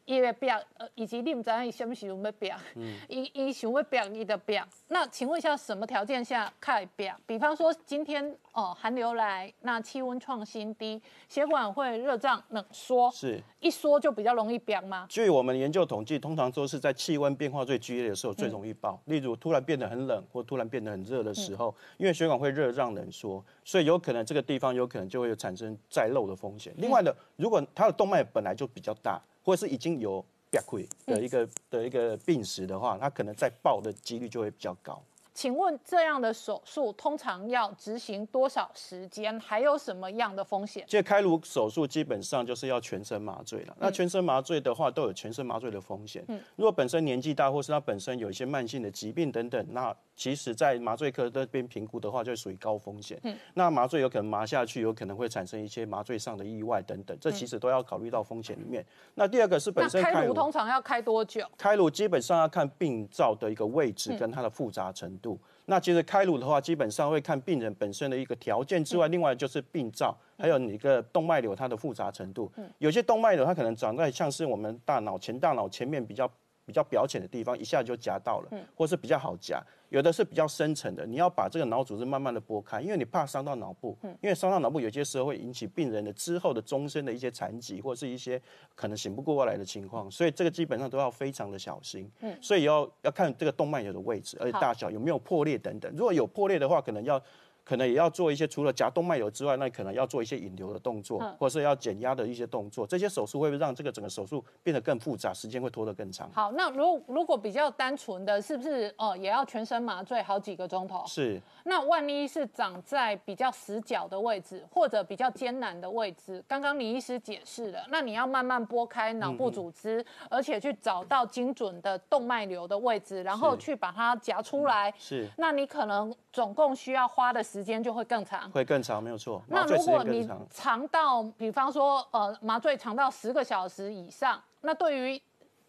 [0.04, 4.60] 伊会病，呃，以及你唔知道伊什么时候要表，嗯伊伊想要表，伊就病。
[4.88, 7.16] 那请问一下，什么条件下开表？
[7.26, 13.40] 比方说今天哦寒流来，那气温创新低，血管会热胀冷缩，是。
[13.60, 15.06] 一缩就比较容易病吗？
[15.08, 19.00] 据我们研究统计，通常都是在气温变化最剧烈的时候最容易爆。
[19.04, 26.74] 例如突然变得很冷或突然变得很热的时候，因为血管会热胀冷缩，所以有可能这个地方有可能就会有产生再漏的风险。
[26.78, 35.02] 另外呢，如果它的动脉本来就比较大，或是已经有瘪溃的一个的一个病史的话，他可能再爆的几率就会比较高。
[35.34, 39.40] 请问这样的手术通常要执行多少时间？
[39.40, 40.84] 还有什么样的风险？
[40.86, 43.74] 这开颅手术基本上就是要全身麻醉了。
[43.80, 46.22] 那全身麻醉的话，都有全身麻醉的风险。
[46.54, 53.20] 如果本身年纪大，或是他本身有一些慢性的疾病等等，那其实在麻醉科这边评估的话，就属于高风险。
[53.54, 58.84] 那麻醉有可能麻下去，有可能会产生一些麻醉上的意外等等，这其实都要考虑到风险里面。
[59.14, 61.44] 那第二个是本身开颅通常要开多久？
[61.56, 65.38] 开颅基本上要看病灶的一个位置跟它的复杂程度。
[65.66, 72.52] 那其实开颅的话，基本上会看病人本身的一个条件之外，另外就是病灶，还有你一个动脉瘤它的复杂程度。
[72.78, 76.28] 有些动脉瘤它可能长在像是我们大脑前大脑前面比较
[76.64, 79.62] 比较表浅的地方，一下就夹到了，或是比较好夹。
[79.90, 88.40] 有的是比较深层的，你要把这个脑组织慢慢的拨开，因为你怕伤到脑部，因为伤到脑部有些时候会引起病人的之后的终身的一些残疾，或是一些
[88.74, 92.10] 可能醒不过来的情况，所以这个基本上都要非常的小心。
[92.40, 95.92] 所以要要看这个动脉瘤的位置，而且大小有没有破裂等等。
[95.94, 97.22] 如果有破裂的话，可能要。
[97.64, 102.86] 可能也要做一些除了夹动脉瘤之外，那可能要做一些引流的动作，或者是要减压的一些动作。
[102.86, 106.30] 这些手术会让这个整个手术变得更复杂，时间会拖得更长。
[106.32, 111.04] 好，那如如果比较单纯的，是不是哦也要全身麻醉好几个钟头？
[111.06, 124.92] 是那万一是长在比较死角的位置，或者比较艰难的位置，刚刚李医师解释了，那你要慢慢拨开脑部组织，而且去找到精准的动脉瘤的位置，然后去把它夹出来。
[124.98, 128.50] 是那你可能总共需要花的时间就会更长。
[128.50, 129.42] 会更长，没有错。
[129.48, 130.88] 那如果你更长。
[130.88, 135.20] 到，比方说，呃，麻醉长到十个小时以上，那对于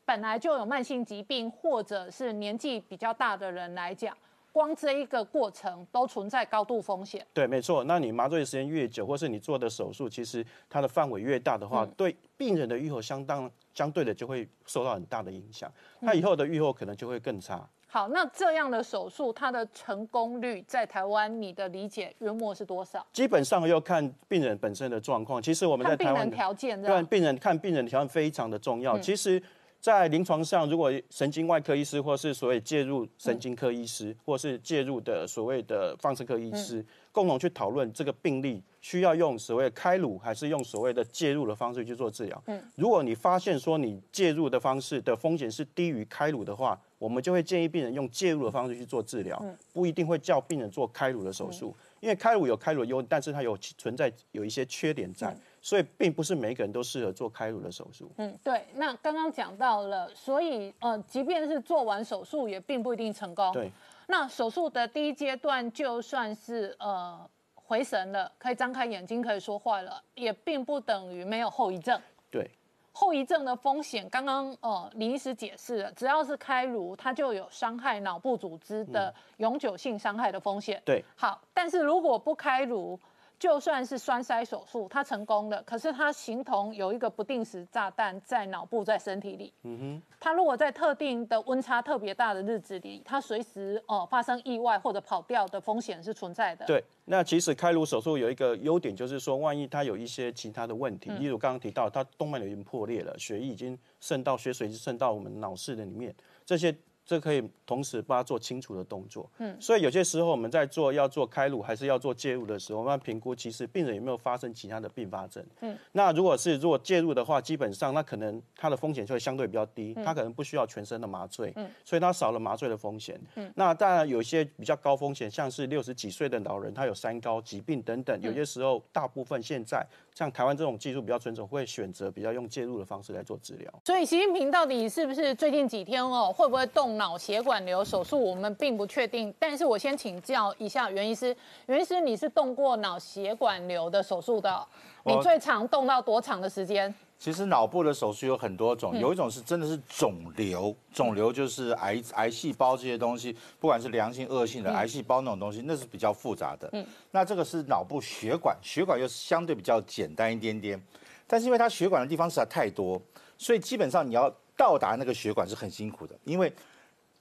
[0.06, 4.16] 本来就有慢性疾病或者是年纪比较大的人来讲，
[4.54, 7.26] 光这一个过程都存在高度风险。
[7.34, 7.84] 对，没错。
[7.84, 15.70] 那你麻醉的时间越久，或是你做的手术，其实它的范围越大的话，对病人的愈后相当相对的就会受到很大的影响。
[16.00, 17.68] 他以后的愈后可能就会更差。
[17.94, 23.06] 好，那这样的手术，它的成功率在台湾，你的理解约莫是多少？
[23.14, 25.40] 基本上要看病人本身的状况。
[25.40, 27.04] 其实我们在病人台湾条件，这对。
[27.04, 28.98] 病人看病人条件非常的重要。
[28.98, 29.40] 其实，
[29.84, 42.44] 在临床上，如果神经外科医师或是所谓介入神经科医师，或是介入的所谓的放射科医师，共同去讨论这个病例需要用所谓开颅，还是用所谓的介入的方式去做治疗。
[42.78, 49.38] 如果你发现说你介入的方式的风险是低于开颅的话，我们就会建议病人用介入的方式去做治疗，
[49.74, 58.12] 不一定会叫病人做开颅的手术，因为开颅有开颅的优点，但是它有存在有一些缺点在，所以并不是每个人都适合做开颅的手术。
[58.18, 58.68] 嗯，对。
[58.76, 63.50] 那刚刚讲到了，所以呃，即便是做完手术，也并不一定成功。
[63.54, 63.72] 对。
[64.08, 67.18] 那手术的第一阶段，就算是呃
[67.56, 71.98] 回神了，可以张开眼睛，可以说话了，也并不等于没有后遗症。
[72.30, 72.52] 对，
[72.92, 80.82] 后遗症的风险，刚刚呃李医师解释了，只要是开颅，它就有伤害脑部组织的永久性伤害的风险。
[80.84, 83.00] 对，好，但是如果不开颅，
[83.44, 89.52] 就算是栓塞手术，它成功了，可是它形同有一个不定时炸弹在脑部在身体里。
[89.64, 96.66] 嗯哼，它如果在特定的温差特别大的日子里，它随时哦、呃发生意外或者跑掉的风险是存在的。
[96.66, 106.74] 对，那其实开颅手术有一个优点，就是说，万一他有一些其他的问题，例如刚刚提到他动脉瘤已经破裂了，血液已经渗到血水已经渗到我们脑室的里面，这些
[107.06, 109.30] 这可以同时帮他做清除的动作。
[109.38, 115.46] 嗯，所以有些时候我们在做要做开颅还是要做介入的时候，我们要评估其实病人有没有发生其他的并发症。
[115.62, 123.20] 嗯，那如果是如果介入的话，基本上那可能它的风险就会相对比较低，他可能不需要全身的麻醉，嗯，所以他少了麻醉的风险。
[123.36, 129.86] 嗯，那当然有一些比较高风险，像是六十几岁的老人，他有三高疾病等等，有些时候大部分现在
[130.16, 133.74] 像台湾这种技术比较纯熟，会选择比较用介入的方式来做治疗。
[133.86, 139.34] 所以习近平到底是不是最近几天哦，会不会动脑血管瘤手术，我们并不确定。
[139.40, 144.68] 但是我先请教一下袁医师，袁医师你是动过脑血管瘤的手术的哦，
[145.06, 146.94] 你最长动到多长的时间？
[147.24, 156.68] 其实脑部的手术有很多种，有一种是真的是肿瘤，肿瘤就是癌癌细胞这些东西，不管是良性、恶性的癌细胞那种东西，那是比较复杂的。
[156.74, 160.78] 嗯，那这个是脑部血管，血管又相对比较简单一点点，
[161.26, 163.02] 但是因为它血管的地方实在太多，
[163.38, 166.52] 所以基本上你要到达那个血管是很辛苦的，因为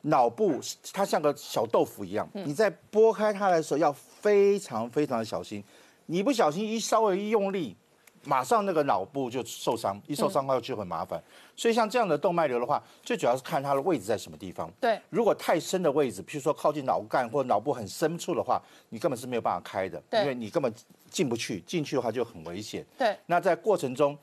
[0.00, 0.58] 脑部
[0.92, 5.62] 它像个小豆腐一样，你在拨开它的时候要非常非常的小心，
[6.06, 7.76] 你不小心一稍微一用力，
[8.24, 11.22] 马上那个脑部就受伤，一受伤的话就很麻烦。
[11.56, 14.70] 所以像这样的动脉瘤的话，最主要是看它的位置在什么地方。
[14.80, 20.72] 对，如果太深的位置，譬如说靠近脑干或脑部很深处的话，你根本是没有办法开的，因为你根本
[21.10, 22.84] 进不去，进去的话就很危险。
[22.96, 24.16] 对，那在过程中，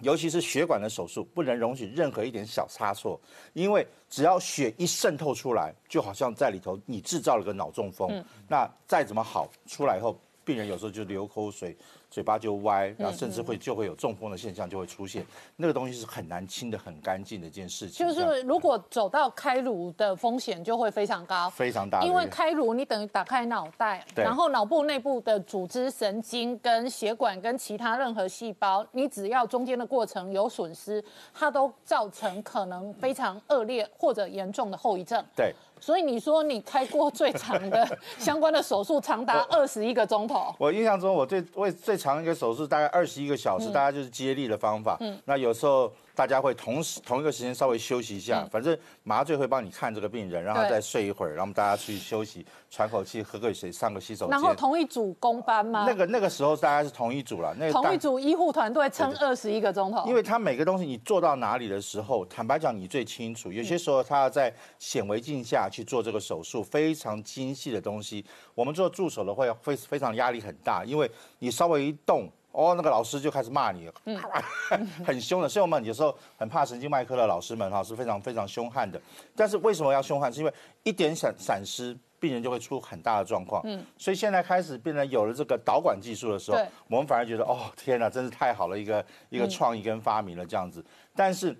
[0.00, 3.20] 尤其是血管的手术，不能容许任何一点小差错，
[3.52, 8.24] 因为只要血一渗透出来，就好像在里头你制造了个脑中风。
[8.48, 11.76] 那再怎么好，出来以后，病人有时候就流口水，
[12.14, 15.26] 嘴巴就歪，然后甚至会就会有中风的现象就会出现。
[15.56, 21.50] 那个东西是很难清的很干净的一件事情，就是如果走到开颅的风险就会非常高。
[21.50, 22.00] 非常大。
[22.02, 35.20] 因为开颅，你等于打开脑袋，然后脑部内部的组织、神经、跟血管、跟其他任何细胞，你只要中间的过程有损失，它都造成可能非常恶劣或者严重的后遗症。
[35.34, 35.52] 对。
[35.80, 40.54] 所以你说你开过最长的 相关的手术，长达二十一个钟头。
[40.58, 44.96] 我印象中，我最为最长一个手术大概二十一个小时，大家就是接力的方法。
[45.00, 54.54] 嗯，那有时候大家会同时同一个时间稍微休息一下，反正麻醉会帮你看这个病人，然后再睡一会儿，然后大家去休息，喘口气，喝个水，上个洗手然后。
[54.54, 55.84] 同一组工班吗？
[55.86, 60.06] 那个那个时候大家是同一组了，那同一组医护团队撑二十一个钟头。
[60.06, 63.50] 因为他每个东西你做到哪里的时候，坦白讲你最清楚。
[63.50, 68.24] 有些时候他要在显微镜下去做这个手术，非常精细的东西。
[68.54, 72.30] 我们做助手的会非非常压力很大，因为你稍微一动。
[72.54, 73.92] 哦，那个老师就开始骂你了，
[75.04, 75.48] 很凶的。
[75.48, 79.00] 所以我们有时候很怕神经外科的老师们哈是非常非常凶悍的。
[79.34, 80.32] 但是为什么要凶悍？
[80.32, 83.60] 是因为一点闪闪失，病人就会出很大的状况。
[83.64, 90.84] 嗯，所以现在开始病人有了这个导管技术的时候，我们反而觉得哦天哪，真是太好了一个一个创意跟发明了这样子。
[91.16, 91.56] 但是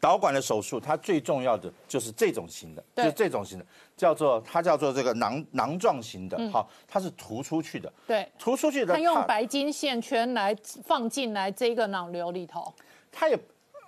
[0.00, 12.72] 导管的手术，它最重要的就是这种型的，就是这种型的，叫做它叫做这个囊囊状型的，好，它是突出去的，对，突出去的，它用白金线圈来放进来这个脑瘤里头。
[13.12, 13.38] 它也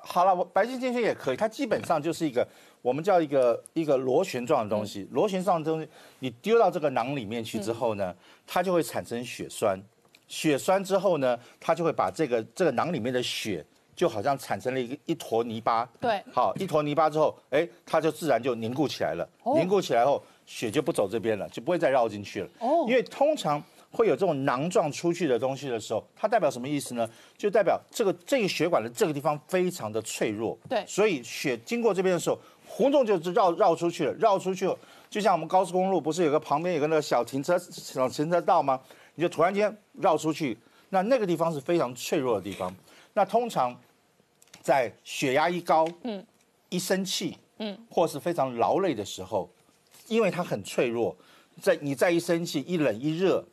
[0.03, 2.47] 好了，我白金线圈也可以，它基本上就是一个
[2.83, 5.89] 我们叫一个一个螺旋状的东西，螺旋状的东西
[6.19, 8.15] 你丢到这个囊里面去之后呢，
[8.47, 9.81] 它就会产生血栓，
[10.29, 13.65] 血栓之后呢，它就会把这个这个囊里面的血。
[13.95, 19.29] 就好像产生了一个一坨泥巴，对好一坨泥巴之后，哎，它就自然就凝固起来了。
[19.43, 22.49] 哦凝固起来后，血就不走这边了，就不会再绕进去了。
[22.59, 27.09] 哦因为通常会有这种囊状出去的东西的时候，它代表什么意思呢？
[27.37, 30.59] 就代表这个这个血管的这个地方非常的脆弱。
[30.69, 34.79] 对所以血经过这边的时候，活动就绕绕出去了，绕出去后，
[35.11, 38.81] 就像我们高速公路不是有个旁边有个那个小停车小停车道吗？
[39.15, 40.57] 你就突然间绕出去，
[40.89, 42.75] 那那个地方是非常脆弱的地方。
[43.15, 43.77] 那通常
[44.61, 46.25] 在血压一高，嗯，
[46.69, 49.49] 一生气，嗯，或是非常劳累的时候，
[50.09, 51.15] 因为它很脆弱，
[51.61, 53.45] 在你再一生气、一冷一热，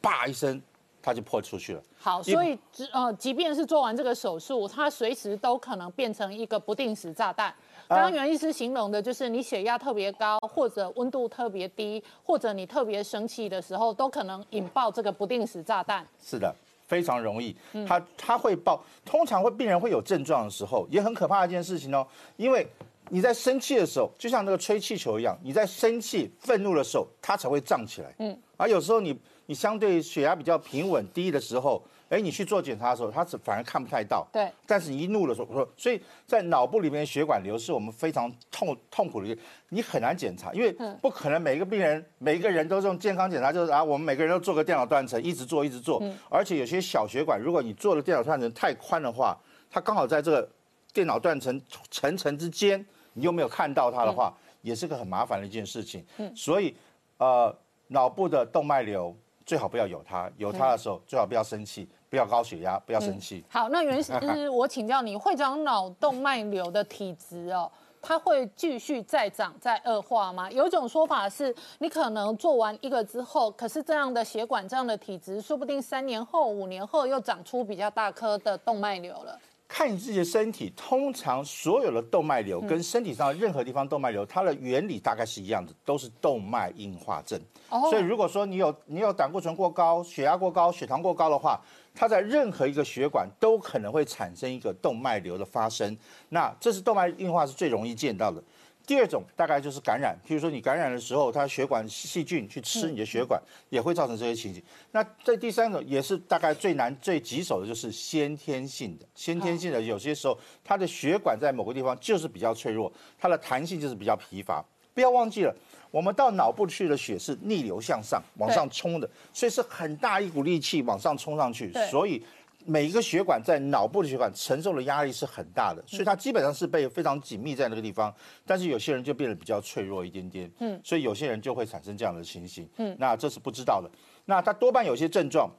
[0.00, 0.60] 叭一声，
[1.02, 1.82] 它就破出去了。
[1.98, 2.56] 好，所以
[2.92, 7.52] 呃，即便是做完这个手术，它随时都可能变成一个不定时炸弹。
[7.88, 16.06] 刚刚袁医师形容的就是你血压特别高，或者温度特别低，或者你特别生气的时候，都可能引爆这个不定时炸弹。
[16.22, 16.54] 是的，
[16.88, 17.54] 非常容易。
[17.86, 22.04] 它它会爆，通常会病人会有症状的时候，也很可怕的一件事情哦。
[22.36, 22.66] 因为
[23.10, 28.12] 你在生气的时候，就像那个吹气球一样，你在生气、愤怒的时候，它才会胀起来。
[28.18, 29.16] 嗯，而有时候你
[29.46, 34.26] 你相对血压比较平稳低的时候，哎，你去做检查的时候，他是反而看不太到。
[34.32, 49.38] 对，但是你一怒的时候，所以在脑部里面血管瘤是我们非常痛痛苦的一个，你很难检查，因为不可能每一个病人每一个人都用健康检查，就是啊，我们每个人都做个电脑断层，一直做一直做，而且有些小血管，如果你做的电脑断层太宽的话，
[49.70, 50.48] 它刚好在这个
[50.94, 56.04] 电脑断层层层之间，你又没有看到它的话，也是个很麻烦的一件事情。
[56.16, 56.74] 嗯所以
[57.18, 57.54] 呃，
[57.88, 59.14] 脑部的动脉瘤
[59.48, 63.42] 最好不要有它，有它的时候最好不要生气，不要高血压，不要生气。
[63.48, 64.12] 好，那袁医师，
[64.50, 67.72] 我请教你，会长脑动脉瘤的体质哦，
[68.02, 70.50] 它会继续再长再恶化吗？
[70.50, 79.38] 有一种说法是，你可能做完一个之后，可是这样的血管这样的体质，说不定三年后、五年后又长出比较大颗的动脉瘤了。
[79.68, 87.38] 看你自己的身体，通常所有的动脉瘤跟身体上任何地方动脉瘤，它的原理大概是一样的，都是动脉硬化症。
[87.68, 91.60] 哦所以如果说你有你有胆固醇过高、血压过高、血糖过高的话，
[91.94, 95.96] 它在任何一个血管都可能会产生一个动脉瘤的发生。
[96.30, 98.42] 那这是动脉硬化是最容易见到的。
[98.88, 104.62] 第二种大概就是感染，譬如说你感染的时候，它血管细菌去吃你的血管，也会造成这些情形。
[104.92, 109.04] 那这第三种也是大概最难、最棘手的，就是先天性的。
[109.14, 114.64] 先天性的有些时候，它的血管在某个地方就是比较脆弱，它的弹性就是比较疲乏。
[114.94, 115.54] 不要忘记了，
[115.90, 122.24] 我们到脑部去的血是逆流向上往上冲的，所以是很大一股力气往上冲上去，所以。
[122.68, 128.14] 每一个血管在脑部的血管承受的压力是很大的，所以它基本上是被非常紧密在那个地方。
[128.44, 133.90] 但是有些人就变得比较脆弱一点点，嗯，所以有些人就会产生这样的情形，嗯，那这是不知道的。
[134.26, 135.50] 那他多半有些症状，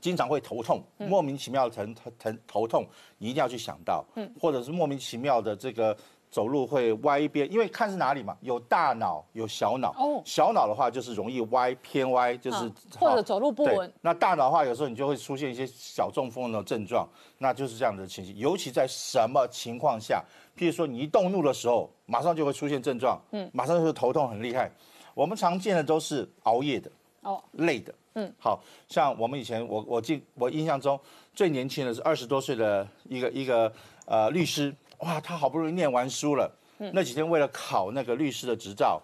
[0.00, 5.94] 经常会头痛，莫名其妙的疼疼疼头痛，你一定要去想到，嗯，或者是莫名其妙的这个
[6.32, 10.22] 走路会歪一边，因为看是哪里嘛，有大脑有小脑，哦。
[10.24, 13.76] 小脑的话就是容易歪偏歪，就是、嗯或者走路不对。
[13.76, 13.92] 稳。
[14.00, 17.06] 那大脑的话，有时候你就会出现一些小中风的症状，
[17.36, 18.34] 那就是这样的情形。
[18.38, 20.24] 尤其在什么情况下，
[20.56, 24.72] 譬如说你一动怒的时候，马上就会出现症状，嗯，马上就是头痛很厉害。
[25.12, 28.58] 我们常见的都是熬夜的，哦，累的，嗯，好
[28.88, 30.98] 像我们以前我我记我印象中
[31.34, 33.70] 最年轻的是二十多岁的一个一个
[34.06, 39.00] 呃律师，哇，他好不容易念完书了，那几天为了考那个律师的执照，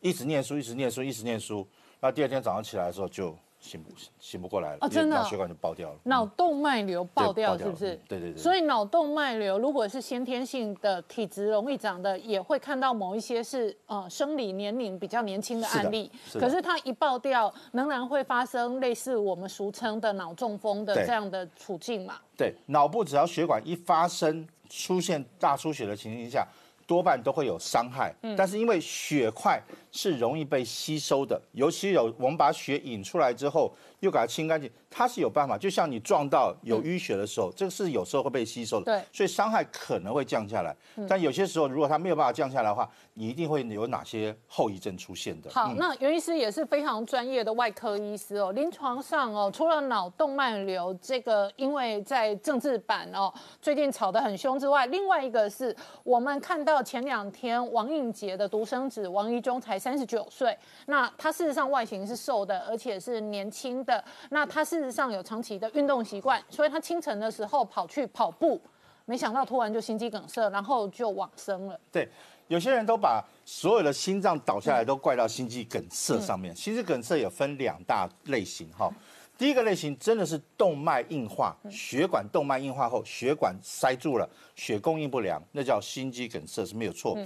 [0.00, 1.66] 一直念书，一直念书，一直念书，
[2.00, 3.90] 那第二天早上起来的时候就醒不
[4.20, 5.96] 醒不过来了，哦真的血管就爆掉了。
[6.04, 7.94] 脑动脉瘤爆掉是不是？
[7.94, 16.10] 嗯对对对所以脑动脉瘤如果是先天性的体质容易长的，也会看到某一些是呃生理年龄比较年轻的案例。
[16.34, 22.18] 可是它一爆掉，仍然会发生类似我们俗称的脑中风的这样的处境嘛？
[22.36, 26.46] 对，脑部只要血管一发生出现大出血的情形下，
[26.86, 28.14] 多半都会有伤害。
[28.36, 29.60] 但是因为血块
[29.98, 40.72] 是容易被吸收的，尤其有我们把血引出来之后，又给它清干净，它是有办法，就像你撞到有淤血的时候，这个是有时候会被吸收的，对所以伤害可能会降下来。
[41.08, 45.50] 但有些时候，如果它没有办法降下来的话，你一定会有哪些后遗症出现的。
[45.50, 48.52] 好，那袁医师也是非常专业的外科医师哦。
[48.52, 55.74] 临床上哦，除了脑动脉瘤这个，因为在政治版哦最近吵得很凶之外，另外一个是
[56.04, 64.04] 我们看到前两天王映杰的独生子王一中才三十九岁，那他事实上外形是瘦的，而且是年轻的。
[64.28, 68.60] 那他事实上有长期的运动习惯，所以他清晨的时候跑去跑步，
[69.06, 71.80] 没想到突然就心肌梗塞，然后就往生了。
[71.90, 72.06] 对，
[72.48, 76.54] 有些人都把所有的心脏倒下来都怪到心肌梗塞上面。
[76.54, 78.92] 心肌梗塞有分两大类型哈。
[79.38, 87.16] 第一个类型真的是动脉硬化，血管动脉硬化后血管塞住了，血供应不良，那叫心肌梗塞是没有错。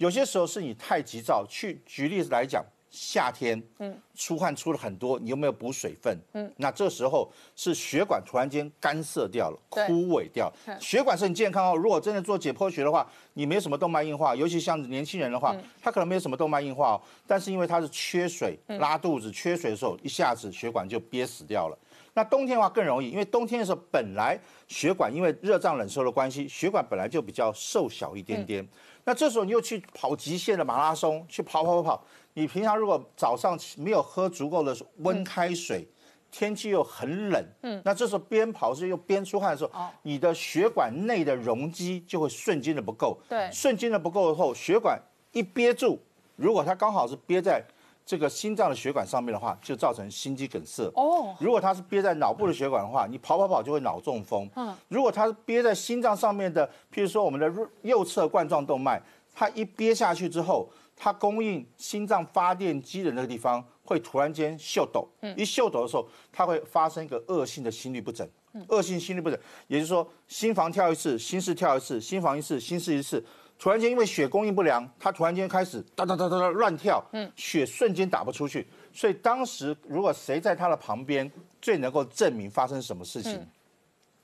[0.00, 2.64] 有些时候是你太急躁，去举例子来讲。
[2.90, 6.18] 夏天，嗯，出汗出了很多，你有没有补水分？
[6.32, 10.52] 嗯，那这时候是血管突然间干涩掉了，枯萎掉。
[10.80, 11.76] 血管是很健康哦。
[11.76, 17.00] 如果真的做解剖学的话，你没什么动脉硬化，尤其像年轻人的话，他可能没有什么动脉硬化哦。
[17.28, 21.78] 但是因为他是缺水，拉肚子、缺水的时候，一下子血管就憋死掉了。
[22.14, 24.38] 那冬天的话更容易，因为冬天的时候本来
[24.68, 28.66] 血管因为热胀冷缩的关系，血管本来就比较瘦小一点点。
[29.04, 32.04] 那这时候你又去跑极限的马拉松，去跑跑跑跑。
[32.34, 35.88] 你平常如果早上没有喝足够的温开水，
[36.30, 39.70] 天气又很冷，嗯，那这时候边跑是又边出汗的时候，
[40.02, 45.00] 你的血管内的容积就会瞬间的不够，对，瞬间的不够后，血管
[45.32, 45.98] 一憋住，
[46.36, 47.60] 如果它刚好是憋在
[48.04, 50.84] 这个心脏的血管上面的话，就造成心肌梗塞。
[50.94, 54.48] 哦，如果它是憋在脑部的血管的话，你跑跑跑就会脑中风。
[54.56, 59.00] 嗯，如果它是憋在心脏上面的，譬如说我们的右侧冠状动脉，
[59.34, 60.68] 它一憋下去之后。
[61.02, 68.28] 它供应心脏发电机的那个地方会突然间秀抖，一秀抖的时候，它会发生一个恶性的心律不整。
[68.68, 73.24] 恶性心律不整，也就是说心房跳一次，心室跳一次，心房一次，心室一次，
[73.60, 78.66] 突然间因为血供应不良，他突然间开始哒哒哒哒哒乱跳，嗯血瞬间打不出去。
[78.92, 81.30] 所以当时如果谁在他的旁边，
[81.60, 83.38] 最能够证明发生什么事情？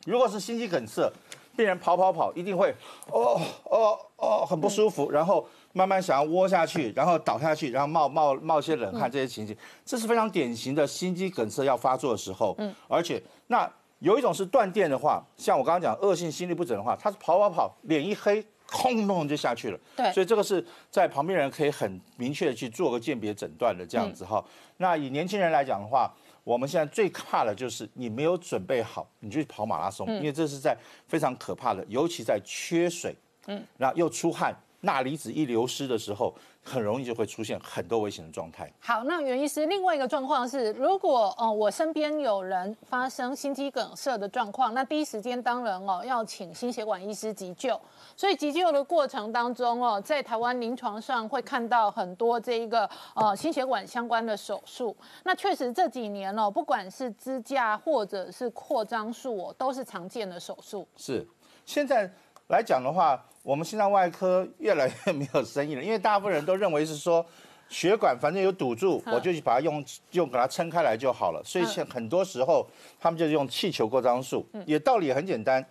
[0.07, 1.12] 如果是心肌梗塞，
[1.55, 2.74] 病人跑跑跑，一定会
[3.12, 5.47] 哦哦哦很不舒服，然后。
[5.76, 12.55] 慢慢想要窝下去，然后倒下去，然后冒冒冒些冷汗，这些情形，这是非常典型的心肌梗塞要发作的时候。
[12.57, 19.78] 嗯，而且那有一种是断电的话，像我刚刚讲恶性心律不整的话，他是跑跑跑，脸一黑，空咚就下去了。
[19.96, 24.44] 对，所以这个是在旁边人可以很明确的去做个鉴别诊断的这样子哈。
[24.76, 26.12] 那以年轻人来讲的话，
[26.44, 33.14] 我们现在最怕的就是你没有准备好，你就去跑马拉松，因为这是在非常可怕的，尤其在缺水，
[33.46, 34.56] 嗯，然后又出汗。
[34.82, 36.32] 钠离子一流失的时候，
[36.66, 38.68] 很容易就会出现很多危险的状态。
[38.80, 47.80] 好，那袁医师，另外一个状况是，如果哦我身边有人发生心肌梗塞的状况，那第一时间当然哦要请心血管医师急救。
[48.16, 54.96] 所以急救的过程当中哦，在台湾临床上会看到很多这一个呃心血管相关的手术。
[55.22, 60.88] 那确实这几年哦，不管是支架或者是扩张术哦，都是常见的手术。
[60.96, 61.24] 是，
[61.64, 62.10] 现在
[62.49, 63.22] 来讲的话。
[63.47, 67.24] 我们心脏外科越来越没有生意了，因为大部分人都认为是说，
[67.68, 71.40] 血管反正有堵住，我就去把它用用给它撑开来就好了。
[71.44, 72.68] 所以现很多时候
[72.99, 75.64] 他们就用气球扩张术，也道理很简单。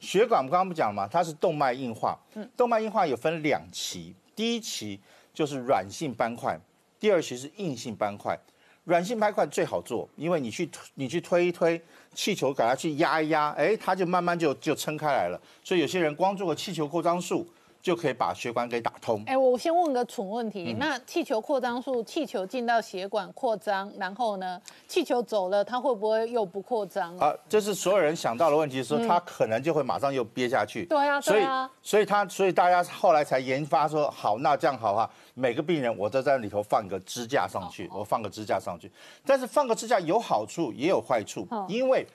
[0.00, 2.18] 血管我们刚刚不讲嘛，它是动脉硬化，
[2.56, 4.98] 动脉硬化有分两期，第一期
[5.34, 6.58] 就是软性斑块，
[6.98, 8.34] 第二期是硬性斑块。
[8.88, 11.78] 软性拍块最好做，因为你去你去推一推
[12.14, 15.38] 气球，给它去压一压，哎，它就慢慢就就撑开来了。
[15.62, 17.46] 所以有些人光做个气球扩张术。
[17.88, 19.22] 就可以把血管给打通。
[19.24, 27.16] 哎，我先问个蠢问题，那气球扩张术，气球进到血管扩张，然后呢，气球走了，它会不会又不扩张？
[27.16, 30.84] 啊，这是所有人想到的问题，说它可能就会马上又憋下去。
[30.84, 31.42] 对啊，所以
[31.80, 38.92] 所以他所以大家后来才研发说，好，那这样好哈，每个病人我都在里头放个支架上去，我放个支架上去。
[39.24, 42.06] 但是放个支架有好处也有坏处，因为。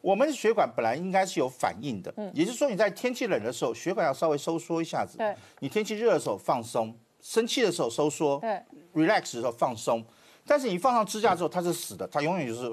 [0.00, 5.18] 我们的血管本来应该是有反应的，也就是说你在天气冷的时候，血管要稍微收缩一下子；
[5.58, 8.62] 你天气热的时候放松，生气的时候收缩对
[8.94, 10.04] ，relax 的时候放松。
[10.46, 12.72] 但是你放上支架之后，它是死的，它永远就是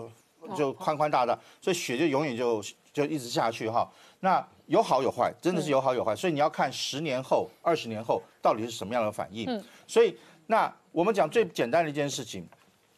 [0.56, 2.64] 就宽宽大大，所以血就永远就
[2.94, 3.88] 就一直下去哈。
[4.22, 9.62] 那有好有坏，真的是有好有坏，所以你要看十年后、二十年后到底是什么样的反应。
[9.86, 10.18] 所以
[10.48, 12.48] 那我们讲最简单的一件事情，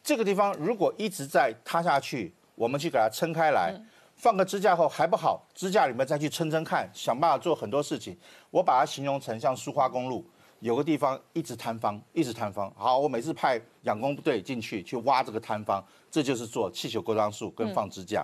[0.04, 3.74] 这个地方如果一直在塌下去，我们去给它撑开来。
[4.20, 8.14] 放个支架后还不好，支架里面再去撑撑看，想办法做很多事情。
[8.50, 10.22] 我把它形容成像苏花公路，
[10.58, 12.70] 有个地方一直坍方，一直坍方。
[12.76, 18.22] 好，我每次派养工部队进去去挖这个坍方，这就是做气球扩张术跟放支架。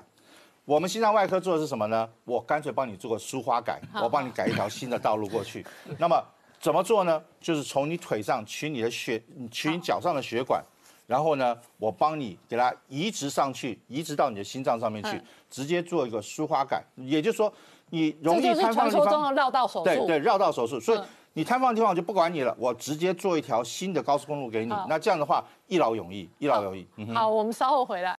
[0.67, 2.07] 我们心脏外科做的是什么呢？
[2.27, 5.65] 我干脆帮你做个疏花改，我帮你改一条新的道路过去。
[5.97, 6.23] 那么
[6.61, 7.23] 怎么做呢？
[7.41, 10.63] 就是从你腿上取你的血，取你脚上的血管，
[11.07, 16.85] 然后呢，我帮你给它移植上去，移植到你的心脏上面去嗯，直接做一个输花感。
[16.97, 17.53] 也就是说，
[17.91, 19.85] 你容易瘫痪的地方传说中的绕道手术。
[19.85, 21.05] 对对，绕道手术，所以嗯
[21.35, 24.75] 你瘫痪的地方我就不管你了，我直接做一条新的高速公路给你。
[24.89, 26.87] 那这样的话，一劳永逸，一劳永逸。
[26.97, 28.15] 嗯哼好，我们稍后回来。